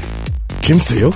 Kimse 0.62 1.00
yok. 1.00 1.14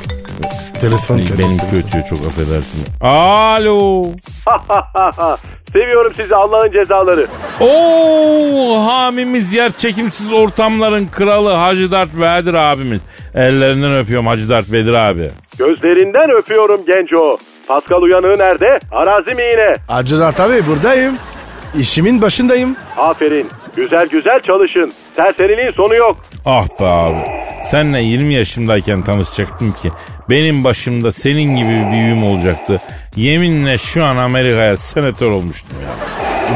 Telefon 0.81 1.19
Kadir. 1.19 1.39
Benim 1.39 1.57
kötü 1.57 2.09
çok 2.09 2.19
affedersin. 2.27 2.85
Alo. 3.01 4.03
Seviyorum 5.73 6.13
sizi 6.15 6.35
Allah'ın 6.35 6.71
cezaları. 6.71 7.27
Oo 7.59 8.85
hamimiz 8.87 9.53
yer 9.53 9.71
çekimsiz 9.71 10.33
ortamların 10.33 11.07
kralı 11.07 11.51
Hacı 11.53 11.91
Dert 11.91 12.09
Vedir 12.15 12.53
abimiz. 12.53 12.99
Ellerinden 13.35 13.95
öpüyorum 13.97 14.27
Hacı 14.27 14.49
Dert 14.49 14.71
Vedir 14.71 14.93
abi. 14.93 15.29
Gözlerinden 15.57 16.31
öpüyorum 16.37 16.81
genco. 16.85 17.37
Pascal 17.67 18.01
uyanığı 18.01 18.37
nerede? 18.39 18.79
Arazi 18.91 19.33
mi 19.35 19.41
yine? 19.41 19.75
Acılar 19.89 20.35
tabii 20.35 20.67
buradayım. 20.67 21.15
İşimin 21.79 22.21
başındayım. 22.21 22.75
Aferin. 22.97 23.47
Güzel 23.75 24.07
güzel 24.07 24.39
çalışın. 24.39 24.93
Serseriliğin 25.15 25.71
sonu 25.71 25.95
yok. 25.95 26.17
Ah 26.49 26.67
be 26.79 26.85
abi. 26.85 27.19
Senle 27.63 28.01
20 28.01 28.33
yaşımdayken 28.33 29.01
tanışacaktım 29.01 29.71
ki. 29.81 29.91
Benim 30.29 30.63
başımda 30.63 31.11
senin 31.11 31.55
gibi 31.55 31.69
bir 31.69 31.91
büyüğüm 31.91 32.23
olacaktı. 32.23 32.81
Yeminle 33.15 33.77
şu 33.77 34.03
an 34.03 34.17
Amerika'ya 34.17 34.77
senatör 34.77 35.31
olmuştum 35.31 35.77
ya. 35.83 35.89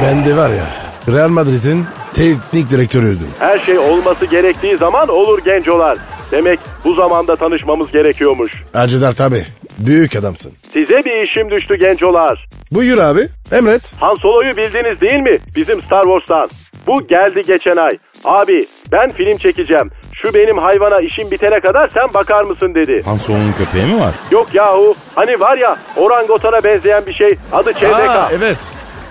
Ben 0.03 0.25
de 0.25 0.37
var 0.37 0.49
ya 0.49 0.65
Real 1.13 1.29
Madrid'in 1.29 1.85
teknik 2.13 2.69
direktörüydüm. 2.69 3.27
Her 3.39 3.59
şey 3.59 3.77
olması 3.77 4.25
gerektiği 4.25 4.77
zaman 4.77 5.07
olur 5.09 5.39
gencolar. 5.45 5.97
Demek 6.31 6.59
bu 6.83 6.93
zamanda 6.93 7.35
tanışmamız 7.35 7.91
gerekiyormuş. 7.91 8.63
Acılar 8.73 9.11
tabii. 9.11 9.43
Büyük 9.77 10.15
adamsın. 10.15 10.51
Size 10.73 11.05
bir 11.05 11.23
işim 11.23 11.51
düştü 11.51 11.75
gencolar. 11.77 12.47
Buyur 12.71 12.97
abi. 12.97 13.27
Emret. 13.51 13.93
Han 13.99 14.15
Solo'yu 14.15 14.57
bildiniz 14.57 15.01
değil 15.01 15.19
mi? 15.19 15.37
Bizim 15.55 15.81
Star 15.81 16.03
Wars'tan. 16.03 16.49
Bu 16.87 17.07
geldi 17.07 17.43
geçen 17.47 17.77
ay. 17.77 17.97
Abi 18.25 18.67
ben 18.91 19.09
film 19.09 19.37
çekeceğim. 19.37 19.91
Şu 20.13 20.33
benim 20.33 20.57
hayvana 20.57 20.99
işim 20.99 21.31
bitene 21.31 21.59
kadar 21.59 21.87
sen 21.87 22.13
bakar 22.13 22.43
mısın 22.43 22.75
dedi. 22.75 23.01
Han 23.05 23.17
Solo'nun 23.17 23.53
köpeği 23.53 23.85
mi 23.85 23.99
var? 24.01 24.11
Yok 24.31 24.47
yahu 24.53 24.93
hani 25.15 25.39
var 25.39 25.57
ya 25.57 25.77
orangotana 25.97 26.63
benzeyen 26.63 27.05
bir 27.05 27.13
şey 27.13 27.35
adı 27.53 27.73
çevreka. 27.73 28.11
Aa, 28.19 28.29
evet. 28.37 28.57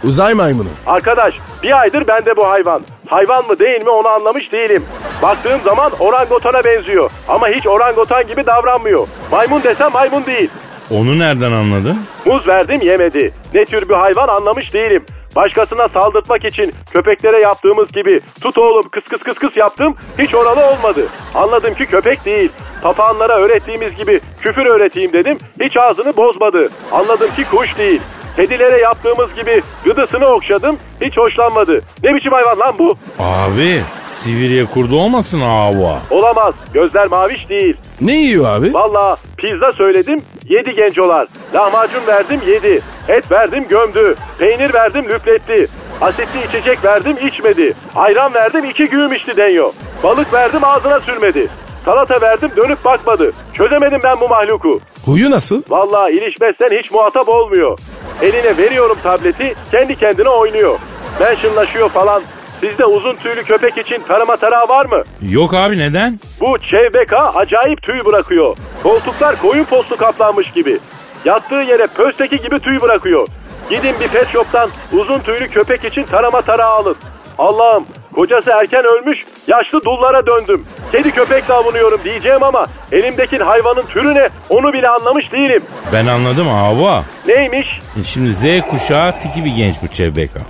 Uzay 0.04 0.34
maymunu. 0.34 0.68
Arkadaş 0.86 1.34
bir 1.62 1.80
aydır 1.80 2.06
bende 2.06 2.36
bu 2.36 2.50
hayvan. 2.50 2.82
Hayvan 3.08 3.46
mı 3.46 3.58
değil 3.58 3.82
mi 3.84 3.90
onu 3.90 4.08
anlamış 4.08 4.52
değilim. 4.52 4.84
Baktığım 5.22 5.60
zaman 5.64 5.92
orangotana 5.98 6.64
benziyor. 6.64 7.10
Ama 7.28 7.48
hiç 7.48 7.66
orangotan 7.66 8.26
gibi 8.26 8.46
davranmıyor. 8.46 9.06
Maymun 9.30 9.62
desem 9.62 9.92
maymun 9.92 10.26
değil. 10.26 10.50
Onu 10.90 11.18
nereden 11.18 11.52
anladın? 11.52 11.98
Muz 12.26 12.48
verdim 12.48 12.80
yemedi. 12.82 13.34
Ne 13.54 13.64
tür 13.64 13.88
bir 13.88 13.94
hayvan 13.94 14.28
anlamış 14.28 14.74
değilim. 14.74 15.04
Başkasına 15.36 15.88
saldırtmak 15.88 16.44
için 16.44 16.72
köpeklere 16.90 17.40
yaptığımız 17.42 17.92
gibi 17.92 18.20
tut 18.40 18.58
oğlum 18.58 18.88
kıs 18.90 19.04
kıs 19.04 19.22
kıs 19.22 19.38
kıs 19.38 19.56
yaptım 19.56 19.96
hiç 20.18 20.34
oralı 20.34 20.60
olmadı. 20.66 21.06
Anladım 21.34 21.74
ki 21.74 21.86
köpek 21.86 22.24
değil. 22.24 22.50
Papağanlara 22.82 23.32
öğrettiğimiz 23.38 23.96
gibi 23.96 24.20
küfür 24.40 24.66
öğreteyim 24.66 25.12
dedim 25.12 25.38
hiç 25.60 25.76
ağzını 25.76 26.16
bozmadı. 26.16 26.68
Anladım 26.92 27.28
ki 27.36 27.44
kuş 27.50 27.78
değil. 27.78 28.00
Kedilere 28.36 28.78
yaptığımız 28.78 29.34
gibi 29.34 29.62
gıdısını 29.84 30.26
okşadım 30.26 30.78
hiç 31.00 31.16
hoşlanmadı. 31.16 31.80
Ne 32.02 32.14
biçim 32.14 32.32
hayvan 32.32 32.58
lan 32.58 32.74
bu? 32.78 32.96
Abi 33.18 33.82
Sivriye 34.22 34.64
kurdu 34.64 34.96
olmasın 35.00 35.40
hava. 35.40 35.98
Olamaz 36.10 36.54
gözler 36.74 37.06
maviş 37.06 37.48
değil. 37.48 37.76
Ne 38.00 38.12
yiyor 38.16 38.48
abi? 38.48 38.74
Valla 38.74 39.16
pizza 39.36 39.72
söyledim 39.72 40.22
yedi 40.44 40.74
gencolar. 40.74 41.26
Lahmacun 41.54 42.06
verdim 42.06 42.40
yedi. 42.46 42.80
Et 43.10 43.30
verdim 43.32 43.64
gömdü. 43.68 44.14
Peynir 44.38 44.74
verdim 44.74 45.04
lüfletti. 45.08 45.66
Asitli 46.00 46.46
içecek 46.48 46.84
verdim 46.84 47.16
içmedi. 47.26 47.74
Ayran 47.94 48.34
verdim 48.34 48.64
iki 48.64 48.84
güğüm 48.86 49.12
içti 49.12 49.36
denyo. 49.36 49.72
Balık 50.02 50.32
verdim 50.32 50.64
ağzına 50.64 51.00
sürmedi. 51.00 51.48
Salata 51.84 52.20
verdim 52.20 52.50
dönüp 52.56 52.84
bakmadı. 52.84 53.32
Çözemedim 53.54 54.00
ben 54.04 54.20
bu 54.20 54.28
mahluku. 54.28 54.80
Huyu 55.04 55.30
nasıl? 55.30 55.62
Valla 55.68 56.10
ilişmezsen 56.10 56.70
hiç 56.78 56.90
muhatap 56.90 57.28
olmuyor. 57.28 57.78
Eline 58.22 58.56
veriyorum 58.56 58.96
tableti 59.02 59.54
kendi 59.70 59.96
kendine 59.96 60.28
oynuyor. 60.28 60.78
Mentionlaşıyor 61.20 61.88
falan. 61.88 62.22
Sizde 62.60 62.84
uzun 62.84 63.16
tüylü 63.16 63.42
köpek 63.42 63.78
için 63.78 64.02
tarama 64.08 64.36
tarağı 64.36 64.68
var 64.68 64.84
mı? 64.86 65.02
Yok 65.30 65.54
abi 65.54 65.78
neden? 65.78 66.18
Bu 66.40 66.58
Çevbeka 66.58 67.32
acayip 67.34 67.82
tüy 67.82 68.04
bırakıyor. 68.04 68.56
Koltuklar 68.82 69.40
koyun 69.40 69.64
postu 69.64 69.96
kaplanmış 69.96 70.52
gibi. 70.52 70.78
Yattığı 71.24 71.54
yere 71.54 71.86
pösteki 71.86 72.36
gibi 72.40 72.58
tüy 72.58 72.80
bırakıyor. 72.80 73.28
Gidin 73.70 73.94
bir 74.00 74.08
pet 74.08 74.28
shop'tan 74.28 74.70
uzun 74.92 75.18
tüylü 75.18 75.48
köpek 75.48 75.84
için 75.84 76.02
tarama 76.02 76.42
tarağı 76.42 76.74
alın. 76.74 76.96
Allah'ım 77.38 77.84
kocası 78.14 78.50
erken 78.50 78.84
ölmüş 78.84 79.26
yaşlı 79.48 79.84
dullara 79.84 80.26
döndüm. 80.26 80.64
Kedi 80.92 81.10
köpekle 81.10 81.54
avunuyorum 81.54 82.00
diyeceğim 82.04 82.42
ama 82.42 82.66
elimdeki 82.92 83.38
hayvanın 83.38 83.82
türü 83.82 84.14
ne 84.14 84.28
onu 84.48 84.72
bile 84.72 84.88
anlamış 84.88 85.32
değilim. 85.32 85.62
Ben 85.92 86.06
anladım 86.06 86.48
hava. 86.48 87.02
Neymiş? 87.26 87.80
Şimdi 88.04 88.34
Z 88.34 88.44
kuşağı 88.70 89.18
tiki 89.18 89.44
bir 89.44 89.50
genç 89.56 89.76
bu 89.82 89.88
Çevbeka. 89.88 90.40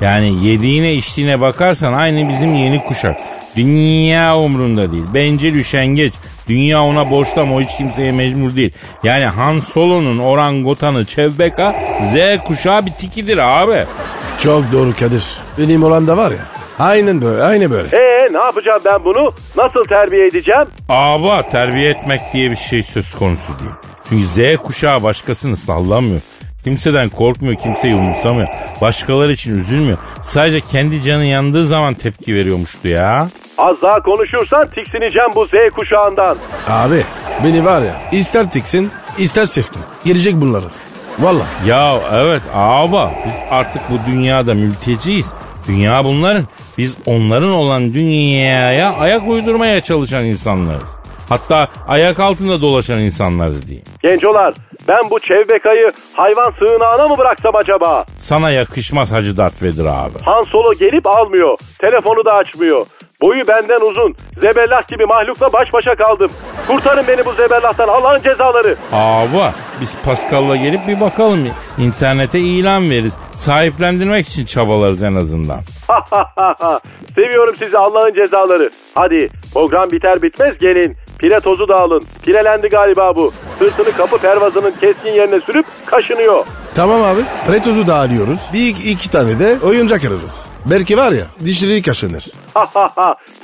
Yani 0.00 0.46
yediğine 0.46 0.92
içtiğine 0.92 1.40
bakarsan 1.40 1.92
aynı 1.92 2.28
bizim 2.28 2.54
yeni 2.54 2.84
kuşak. 2.84 3.16
Dünya 3.56 4.36
umrunda 4.36 4.92
değil. 4.92 5.04
Bence 5.14 5.52
üşengeç. 5.52 6.14
Dünya 6.48 6.82
ona 6.82 7.10
borçlu 7.10 7.40
ama 7.40 7.54
o 7.54 7.60
hiç 7.60 7.76
kimseye 7.76 8.12
mecbur 8.12 8.56
değil. 8.56 8.72
Yani 9.02 9.26
Han 9.26 9.58
Solo'nun 9.58 10.18
orangotanı 10.18 11.04
Çevbeka 11.04 11.74
Z 12.14 12.44
kuşağı 12.44 12.86
bir 12.86 12.90
tikidir 12.92 13.38
abi. 13.38 13.84
Çok 14.38 14.72
doğru 14.72 14.92
Kadir. 15.00 15.24
Benim 15.58 15.82
olan 15.82 16.06
da 16.06 16.16
var 16.16 16.30
ya. 16.30 16.38
Aynen 16.78 17.22
böyle, 17.22 17.42
aynı 17.42 17.70
böyle. 17.70 17.96
Ee 17.96 18.32
ne 18.32 18.38
yapacağım 18.38 18.82
ben 18.84 19.04
bunu? 19.04 19.32
Nasıl 19.56 19.84
terbiye 19.84 20.26
edeceğim? 20.26 20.64
Aba 20.88 21.42
terbiye 21.42 21.90
etmek 21.90 22.20
diye 22.32 22.50
bir 22.50 22.56
şey 22.56 22.82
söz 22.82 23.14
konusu 23.14 23.52
değil. 23.58 23.70
Çünkü 24.08 24.26
Z 24.26 24.56
kuşağı 24.56 25.02
başkasını 25.02 25.56
sallamıyor. 25.56 26.20
Kimseden 26.64 27.08
korkmuyor, 27.08 27.56
kimseyi 27.56 27.94
umursamıyor. 27.94 28.48
Başkaları 28.80 29.32
için 29.32 29.58
üzülmüyor. 29.58 29.98
Sadece 30.22 30.60
kendi 30.60 31.02
canı 31.02 31.24
yandığı 31.24 31.66
zaman 31.66 31.94
tepki 31.94 32.34
veriyormuştu 32.34 32.88
ya. 32.88 33.28
Az 33.58 33.82
daha 33.82 34.00
konuşursan 34.02 34.68
tiksineceğim 34.70 35.28
bu 35.34 35.46
Z 35.46 35.50
kuşağından. 35.76 36.36
Abi 36.68 37.02
beni 37.44 37.64
var 37.64 37.82
ya 37.82 37.94
ister 38.12 38.50
tiksin 38.50 38.90
ister 39.18 39.44
siftin. 39.44 39.82
Girecek 40.04 40.34
bunları. 40.34 40.64
Valla. 41.18 41.46
Ya 41.66 41.96
evet 42.12 42.42
aba 42.54 43.10
biz 43.26 43.34
artık 43.50 43.82
bu 43.90 44.10
dünyada 44.10 44.54
mülteciyiz. 44.54 45.32
Dünya 45.68 46.04
bunların. 46.04 46.44
Biz 46.78 46.96
onların 47.06 47.50
olan 47.50 47.94
dünyaya 47.94 48.94
ayak 48.94 49.22
uydurmaya 49.28 49.80
çalışan 49.80 50.24
insanlarız. 50.24 50.90
Hatta 51.28 51.68
ayak 51.88 52.20
altında 52.20 52.60
dolaşan 52.60 52.98
insanlarız 52.98 53.66
diyeyim. 53.66 53.84
Gencolar 54.02 54.54
ben 54.88 55.10
bu 55.10 55.20
Çevbeka'yı 55.20 55.92
hayvan 56.12 56.52
sığınağına 56.58 57.08
mı 57.08 57.18
bıraksam 57.18 57.56
acaba? 57.56 58.04
Sana 58.18 58.50
yakışmaz 58.50 59.12
Hacı 59.12 59.36
Dert 59.36 59.62
Vedir 59.62 59.84
abi. 59.86 60.18
Han 60.24 60.42
Solo 60.42 60.74
gelip 60.74 61.06
almıyor. 61.06 61.58
Telefonu 61.78 62.24
da 62.24 62.32
açmıyor. 62.34 62.86
Boyu 63.24 63.46
benden 63.48 63.80
uzun. 63.80 64.14
Zebellah 64.40 64.88
gibi 64.88 65.06
mahlukla 65.06 65.52
baş 65.52 65.72
başa 65.72 65.94
kaldım. 65.94 66.30
Kurtarın 66.66 67.06
beni 67.08 67.24
bu 67.24 67.32
zebellahtan 67.32 67.88
Allah'ın 67.88 68.22
cezaları. 68.22 68.76
Abi 68.92 69.54
biz 69.80 69.94
Pascal'la 70.04 70.56
gelip 70.56 70.88
bir 70.88 71.00
bakalım. 71.00 71.48
İnternete 71.78 72.38
ilan 72.38 72.90
veririz. 72.90 73.16
Sahiplendirmek 73.34 74.28
için 74.28 74.44
çabalarız 74.44 75.02
en 75.02 75.14
azından. 75.14 75.60
Seviyorum 77.14 77.54
sizi 77.58 77.78
Allah'ın 77.78 78.14
cezaları. 78.14 78.70
Hadi 78.94 79.28
program 79.54 79.90
biter 79.90 80.22
bitmez 80.22 80.58
gelin. 80.58 80.96
Pile 81.18 81.40
tozu 81.40 81.68
da 81.68 81.74
alın. 81.74 82.02
Pilelendi 82.22 82.68
galiba 82.68 83.16
bu. 83.16 83.32
Sırtını 83.58 83.92
kapı 83.96 84.18
pervazının 84.18 84.70
keskin 84.80 85.10
yerine 85.10 85.40
sürüp 85.40 85.66
kaşınıyor. 85.86 86.46
Tamam 86.74 87.02
abi. 87.02 87.20
Pretozu 87.46 87.86
da 87.86 87.94
alıyoruz. 87.94 88.38
Bir 88.52 88.68
iki, 88.68 89.10
tane 89.10 89.38
de 89.38 89.56
oyuncak 89.64 90.04
ararız. 90.04 90.46
Belki 90.66 90.96
var 90.96 91.12
ya 91.12 91.24
dişleri 91.44 91.82
kaşınır. 91.82 92.24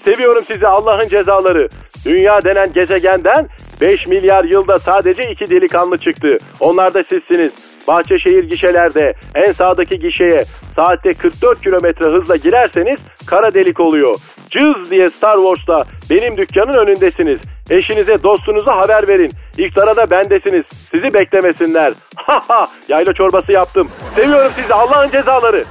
Seviyorum 0.04 0.44
sizi 0.46 0.66
Allah'ın 0.66 1.08
cezaları. 1.08 1.68
Dünya 2.04 2.44
denen 2.44 2.72
gezegenden 2.72 3.48
5 3.80 4.06
milyar 4.06 4.44
yılda 4.44 4.78
sadece 4.78 5.30
iki 5.30 5.50
delikanlı 5.50 5.98
çıktı. 5.98 6.38
Onlar 6.60 6.94
da 6.94 7.02
sizsiniz. 7.02 7.52
Bahçeşehir 7.88 8.44
gişelerde 8.44 9.12
en 9.34 9.52
sağdaki 9.52 9.98
gişeye 9.98 10.44
saatte 10.76 11.14
44 11.14 11.62
kilometre 11.62 12.04
hızla 12.04 12.36
girerseniz 12.36 13.00
kara 13.26 13.54
delik 13.54 13.80
oluyor. 13.80 14.18
Cız 14.50 14.90
diye 14.90 15.10
Star 15.10 15.36
Wars'ta 15.36 15.84
benim 16.10 16.36
dükkanın 16.36 16.86
önündesiniz. 16.86 17.38
Eşinize 17.70 18.22
dostunuza 18.22 18.76
haber 18.76 19.08
verin. 19.08 19.32
İftara 19.58 19.96
da 19.96 20.10
bendesiniz. 20.10 20.64
Sizi 20.90 21.14
beklemesinler. 21.14 21.92
Ha 22.16 22.42
ha 22.48 22.68
yayla 22.88 23.12
çorbası 23.12 23.52
yaptım. 23.52 23.88
Seviyorum 24.16 24.52
sizi 24.60 24.74
Allah'ın 24.74 25.10
cezaları. 25.10 25.64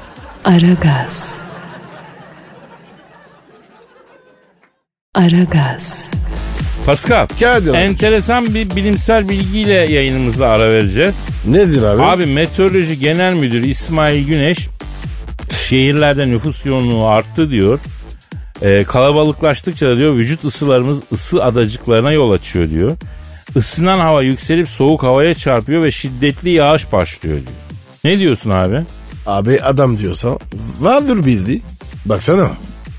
Aragaz. 0.45 1.39
Aragaz. 5.15 6.11
Pascal, 6.85 7.27
Kadir 7.39 7.69
abi. 7.69 7.77
enteresan 7.77 8.45
bir 8.53 8.75
bilimsel 8.75 9.29
bilgiyle 9.29 9.73
yayınımıza 9.73 10.49
ara 10.49 10.69
vereceğiz. 10.73 11.27
Nedir 11.47 11.83
abi? 11.83 12.01
Abi 12.01 12.25
Meteoroloji 12.25 12.99
Genel 12.99 13.33
Müdürü 13.33 13.67
İsmail 13.67 14.27
Güneş 14.27 14.57
şehirlerde 15.67 16.27
nüfus 16.27 16.65
yoğunluğu 16.65 17.07
arttı 17.07 17.51
diyor. 17.51 17.79
Ee, 18.61 18.83
kalabalıklaştıkça 18.83 19.87
da 19.87 19.97
diyor 19.97 20.15
vücut 20.15 20.45
ısılarımız 20.45 20.99
ısı 21.11 21.43
adacıklarına 21.43 22.11
yol 22.11 22.31
açıyor 22.31 22.69
diyor. 22.69 22.97
Isınan 23.55 23.99
hava 23.99 24.21
yükselip 24.21 24.69
soğuk 24.69 25.03
havaya 25.03 25.33
çarpıyor 25.33 25.83
ve 25.83 25.91
şiddetli 25.91 26.49
yağış 26.49 26.91
başlıyor 26.91 27.37
diyor. 27.37 27.51
Ne 28.03 28.19
diyorsun 28.19 28.49
abi? 28.49 28.81
Abi 29.25 29.61
adam 29.61 29.97
diyorsa 29.97 30.37
vardır 30.79 31.25
bildi. 31.25 31.61
Baksana. 32.05 32.49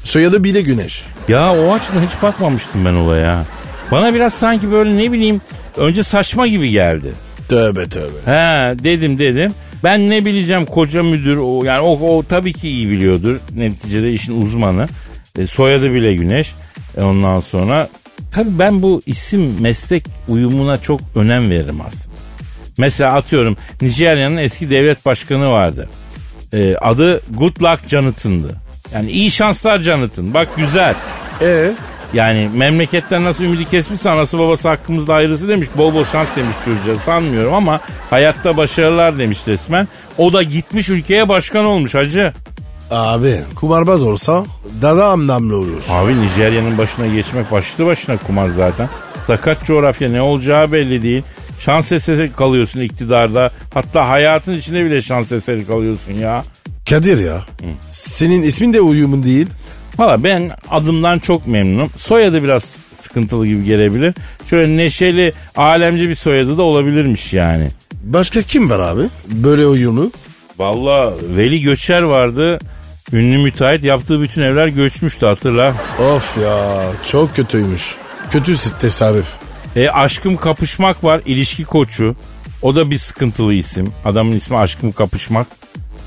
Soyadı 0.05 0.44
bile 0.44 0.61
güneş. 0.61 1.05
Ya 1.29 1.55
o 1.55 1.73
açıdan 1.73 2.07
hiç 2.07 2.23
bakmamıştım 2.23 2.85
ben 2.85 2.94
olaya. 2.94 3.44
Bana 3.90 4.14
biraz 4.14 4.35
sanki 4.35 4.73
böyle 4.73 4.99
ne 4.99 5.12
bileyim 5.12 5.40
önce 5.77 6.03
saçma 6.03 6.46
gibi 6.46 6.70
geldi. 6.70 7.12
Tövbe 7.49 7.88
tövbe. 7.88 8.18
He 8.25 8.79
dedim 8.85 9.18
dedim. 9.18 9.55
Ben 9.85 10.11
ne 10.11 10.25
bileceğim 10.25 10.66
koca 10.66 11.03
müdür 11.03 11.37
o 11.37 11.64
yani 11.64 11.81
o, 11.81 12.16
o 12.16 12.23
tabii 12.23 12.53
ki 12.53 12.68
iyi 12.68 12.90
biliyordur. 12.90 13.40
Neticede 13.55 14.12
işin 14.12 14.42
uzmanı. 14.42 14.88
E, 15.40 15.46
soyadı 15.46 15.94
bile 15.94 16.14
Güneş. 16.14 16.55
E, 16.96 17.03
ondan 17.03 17.40
sonra 17.40 17.88
tabii 18.35 18.59
ben 18.59 18.83
bu 18.83 19.03
isim 19.07 19.57
meslek 19.61 20.05
uyumuna 20.29 20.76
çok 20.79 21.00
önem 21.14 21.50
veririm 21.50 21.81
aslında. 21.87 22.16
Mesela 22.79 23.12
atıyorum 23.12 23.57
Nijerya'nın 23.83 24.37
eski 24.37 24.70
devlet 24.70 25.07
başkanı 25.07 25.50
vardı. 25.50 25.88
E, 26.53 26.76
adı 26.76 27.20
Good 27.31 27.62
Luck 27.62 27.88
Jonathan'dı. 27.88 28.57
Yani 28.94 29.11
iyi 29.11 29.31
şanslar 29.31 29.79
Jonathan. 29.79 30.35
Bak 30.35 30.48
güzel. 30.57 30.94
E 31.42 31.70
Yani 32.14 32.50
memleketten 32.55 33.24
nasıl 33.24 33.44
ümidi 33.44 33.64
kesmişse 33.64 34.11
anası 34.11 34.38
babası 34.38 34.68
hakkımızda 34.68 35.14
hayırlısı 35.14 35.48
demiş. 35.48 35.68
Bol 35.76 35.94
bol 35.94 36.05
şans 36.05 36.29
demiş 36.37 36.57
çocuğa 36.64 36.98
sanmıyorum 36.98 37.55
ama 37.55 37.81
hayatta 38.11 38.57
başarılar 38.57 39.18
demiş 39.18 39.38
resmen. 39.48 39.88
O 40.18 40.33
da 40.33 40.42
gitmiş 40.42 40.88
ülkeye 40.90 41.29
başkan 41.29 41.64
olmuş 41.64 41.94
hacı. 41.94 42.33
Abi 42.90 43.40
kumarbaz 43.55 44.03
olsa 44.03 44.44
daha 44.83 45.05
anlamlı 45.05 45.57
olur. 45.57 45.83
Abi 45.88 46.20
Nijerya'nın 46.20 46.79
başına 46.79 47.07
geçmek 47.07 47.53
başlı 47.53 47.87
başına 47.87 48.16
kumar 48.16 48.48
zaten. 48.48 48.88
Sakat 49.26 49.64
coğrafya 49.64 50.09
ne 50.09 50.22
olacağı 50.22 50.72
belli 50.72 51.03
değil. 51.03 51.22
Şans 51.61 51.92
eseri 51.92 52.33
kalıyorsun 52.33 52.81
iktidarda. 52.81 53.50
Hatta 53.74 54.09
hayatın 54.09 54.55
içinde 54.55 54.85
bile 54.85 55.03
şans 55.03 55.33
eseri 55.33 55.66
kalıyorsun 55.66 56.12
ya. 56.12 56.44
Kadir 56.90 57.18
ya. 57.24 57.44
Senin 57.90 58.42
ismin 58.42 58.72
de 58.72 58.81
uyumun 58.81 59.22
değil. 59.22 59.46
Valla 59.98 60.24
ben 60.24 60.50
adımdan 60.70 61.18
çok 61.18 61.46
memnunum. 61.46 61.90
Soyadı 61.98 62.42
biraz 62.42 62.76
sıkıntılı 63.00 63.46
gibi 63.46 63.64
gelebilir. 63.64 64.14
Şöyle 64.50 64.76
neşeli, 64.76 65.33
alemci 65.57 66.09
bir 66.09 66.14
soyadı 66.14 66.59
da 66.59 66.62
olabilirmiş 66.62 67.33
yani. 67.33 67.68
Başka 68.05 68.42
kim 68.42 68.70
var 68.70 68.79
abi? 68.79 69.03
Böyle 69.26 69.66
uyumlu. 69.66 70.11
Valla 70.59 71.12
Veli 71.37 71.61
Göçer 71.62 72.03
vardı. 72.03 72.59
Ünlü 73.12 73.38
müteahhit 73.38 73.85
yaptığı 73.85 74.23
bütün 74.23 74.42
evler 74.42 74.66
göçmüştü 74.68 75.27
hatırla. 75.27 75.75
Of 76.14 76.38
ya 76.38 76.83
çok 77.11 77.37
kötüymüş. 77.37 77.94
Kötü 78.31 78.55
tasarruf. 78.81 79.27
E 79.77 79.88
aşkım 79.88 80.37
kapışmak 80.37 81.05
var 81.05 81.23
ilişki 81.27 81.64
koçu. 81.64 82.16
O 82.62 82.77
da 82.77 82.90
bir 82.90 82.99
sıkıntılı 82.99 83.55
isim. 83.55 83.92
Adamın 84.05 84.33
ismi 84.33 84.59
aşkım 84.59 84.92
kapışmak. 84.92 85.46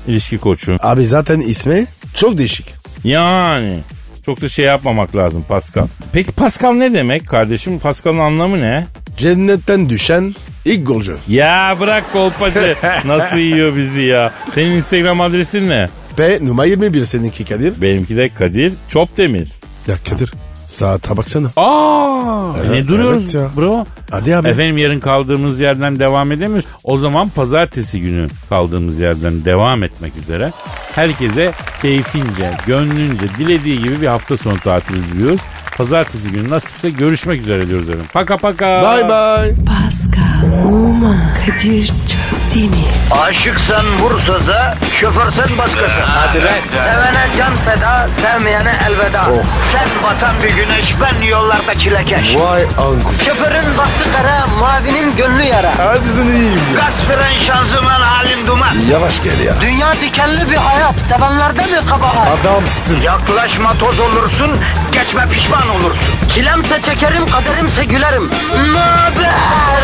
ilişki 0.06 0.38
koçu. 0.38 0.76
Abi 0.80 1.04
zaten 1.04 1.40
ismi 1.40 1.86
çok 2.14 2.38
değişik. 2.38 2.66
Yani 3.04 3.80
çok 4.26 4.40
da 4.40 4.48
şey 4.48 4.64
yapmamak 4.64 5.16
lazım 5.16 5.44
Pascal. 5.48 5.86
Peki 6.12 6.32
Pascal 6.32 6.72
ne 6.72 6.92
demek 6.92 7.28
kardeşim? 7.28 7.78
Pascal'ın 7.78 8.18
anlamı 8.18 8.60
ne? 8.60 8.86
Cennetten 9.16 9.88
düşen 9.88 10.34
ilk 10.64 10.86
golcü. 10.86 11.16
Ya 11.28 11.76
bırak 11.80 12.12
kolpacı. 12.12 12.76
Nasıl 13.04 13.36
yiyor 13.36 13.76
bizi 13.76 14.02
ya? 14.02 14.32
Senin 14.54 14.70
Instagram 14.70 15.20
adresin 15.20 15.68
ne? 15.68 15.88
P 16.16 16.38
numara 16.46 16.66
21 16.66 17.04
seninki 17.04 17.44
Kadir. 17.44 17.80
Benimki 17.82 18.16
de 18.16 18.28
Kadir 18.28 18.72
Çopdemir. 18.88 19.48
Ya 19.88 19.94
Kadir 20.10 20.32
saate 20.66 21.16
baksana. 21.16 21.48
Aa, 21.56 22.44
Evet, 22.60 22.70
ne 22.70 22.88
duruyoruz 22.88 23.22
evet 23.22 23.34
ya. 23.34 23.48
bro? 23.56 23.86
Hadi 24.10 24.36
abi. 24.36 24.48
Efendim 24.48 24.78
yarın 24.78 25.00
kaldığımız 25.00 25.60
yerden 25.60 25.98
devam 25.98 26.32
edemiyoruz. 26.32 26.68
O 26.84 26.96
zaman 26.96 27.28
pazartesi 27.28 28.00
günü 28.00 28.28
kaldığımız 28.48 28.98
yerden 28.98 29.44
devam 29.44 29.82
etmek 29.82 30.12
üzere. 30.16 30.52
Herkese 30.94 31.52
keyfince, 31.82 32.50
gönlünce, 32.66 33.26
dilediği 33.38 33.78
gibi 33.78 34.00
bir 34.00 34.06
hafta 34.06 34.36
sonu 34.36 34.56
tatili 34.58 35.02
diliyoruz. 35.12 35.40
Pazartesi 35.78 36.30
günü 36.30 36.50
nasipse 36.50 36.90
görüşmek 36.90 37.40
üzere 37.40 37.68
diyoruz 37.68 37.88
efendim. 37.88 38.06
Paka 38.12 38.36
paka. 38.36 38.66
Bye 38.66 39.08
bye. 39.08 39.54
Pascal, 39.66 40.68
Oman, 40.68 41.18
Kadir 41.46 41.86
çok 41.86 42.54
değil 42.54 42.70
mi? 42.70 42.76
Aşıksan 43.22 43.86
vursa 44.00 44.46
da, 44.46 44.74
şoförsen 45.00 45.58
başkasın. 45.58 46.00
Hadi 46.06 46.38
Sevene 46.38 47.26
can 47.38 47.54
feda, 47.56 48.08
sevmeyene 48.22 48.72
elveda. 48.88 49.24
Sen 49.72 49.88
batan 50.02 50.34
bir 50.42 50.48
güneş, 50.56 50.94
ben 51.00 51.26
yollarda 51.26 51.74
çilekeş. 51.74 52.36
Vay 52.36 52.62
anku. 52.62 53.12
Şoförün 53.24 53.78
baktı 53.78 54.08
kara, 54.16 54.46
mavinin 54.46 55.16
gönlü 55.16 55.42
yara. 55.42 55.72
Hadi 55.78 56.08
sen 56.08 56.24
iyiyim 56.26 56.60
ya. 56.74 56.80
Kasperen 56.80 57.40
şanzıman 57.46 58.00
halin 58.00 58.46
duman. 58.46 58.74
Yavaş 58.90 59.22
gel 59.22 59.40
ya. 59.40 59.54
Dünya 59.60 59.92
dikenli 59.92 60.50
bir 60.50 60.56
hayat, 60.56 60.94
sevenlerde 61.12 61.66
mi 61.66 61.80
kabahar? 61.88 62.26
Adamsın. 62.40 63.00
Yaklaşma 63.00 63.72
toz 63.72 64.00
olursun, 64.00 64.50
geçme 64.92 65.26
pişman 65.32 65.63
olursun. 65.68 66.28
Çilemse 66.34 66.82
çekerim, 66.82 67.26
kaderimse 67.30 67.84
gülerim. 67.84 68.30
Möber! 68.54 69.74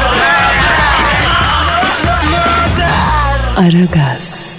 Aragaz. 3.59 4.51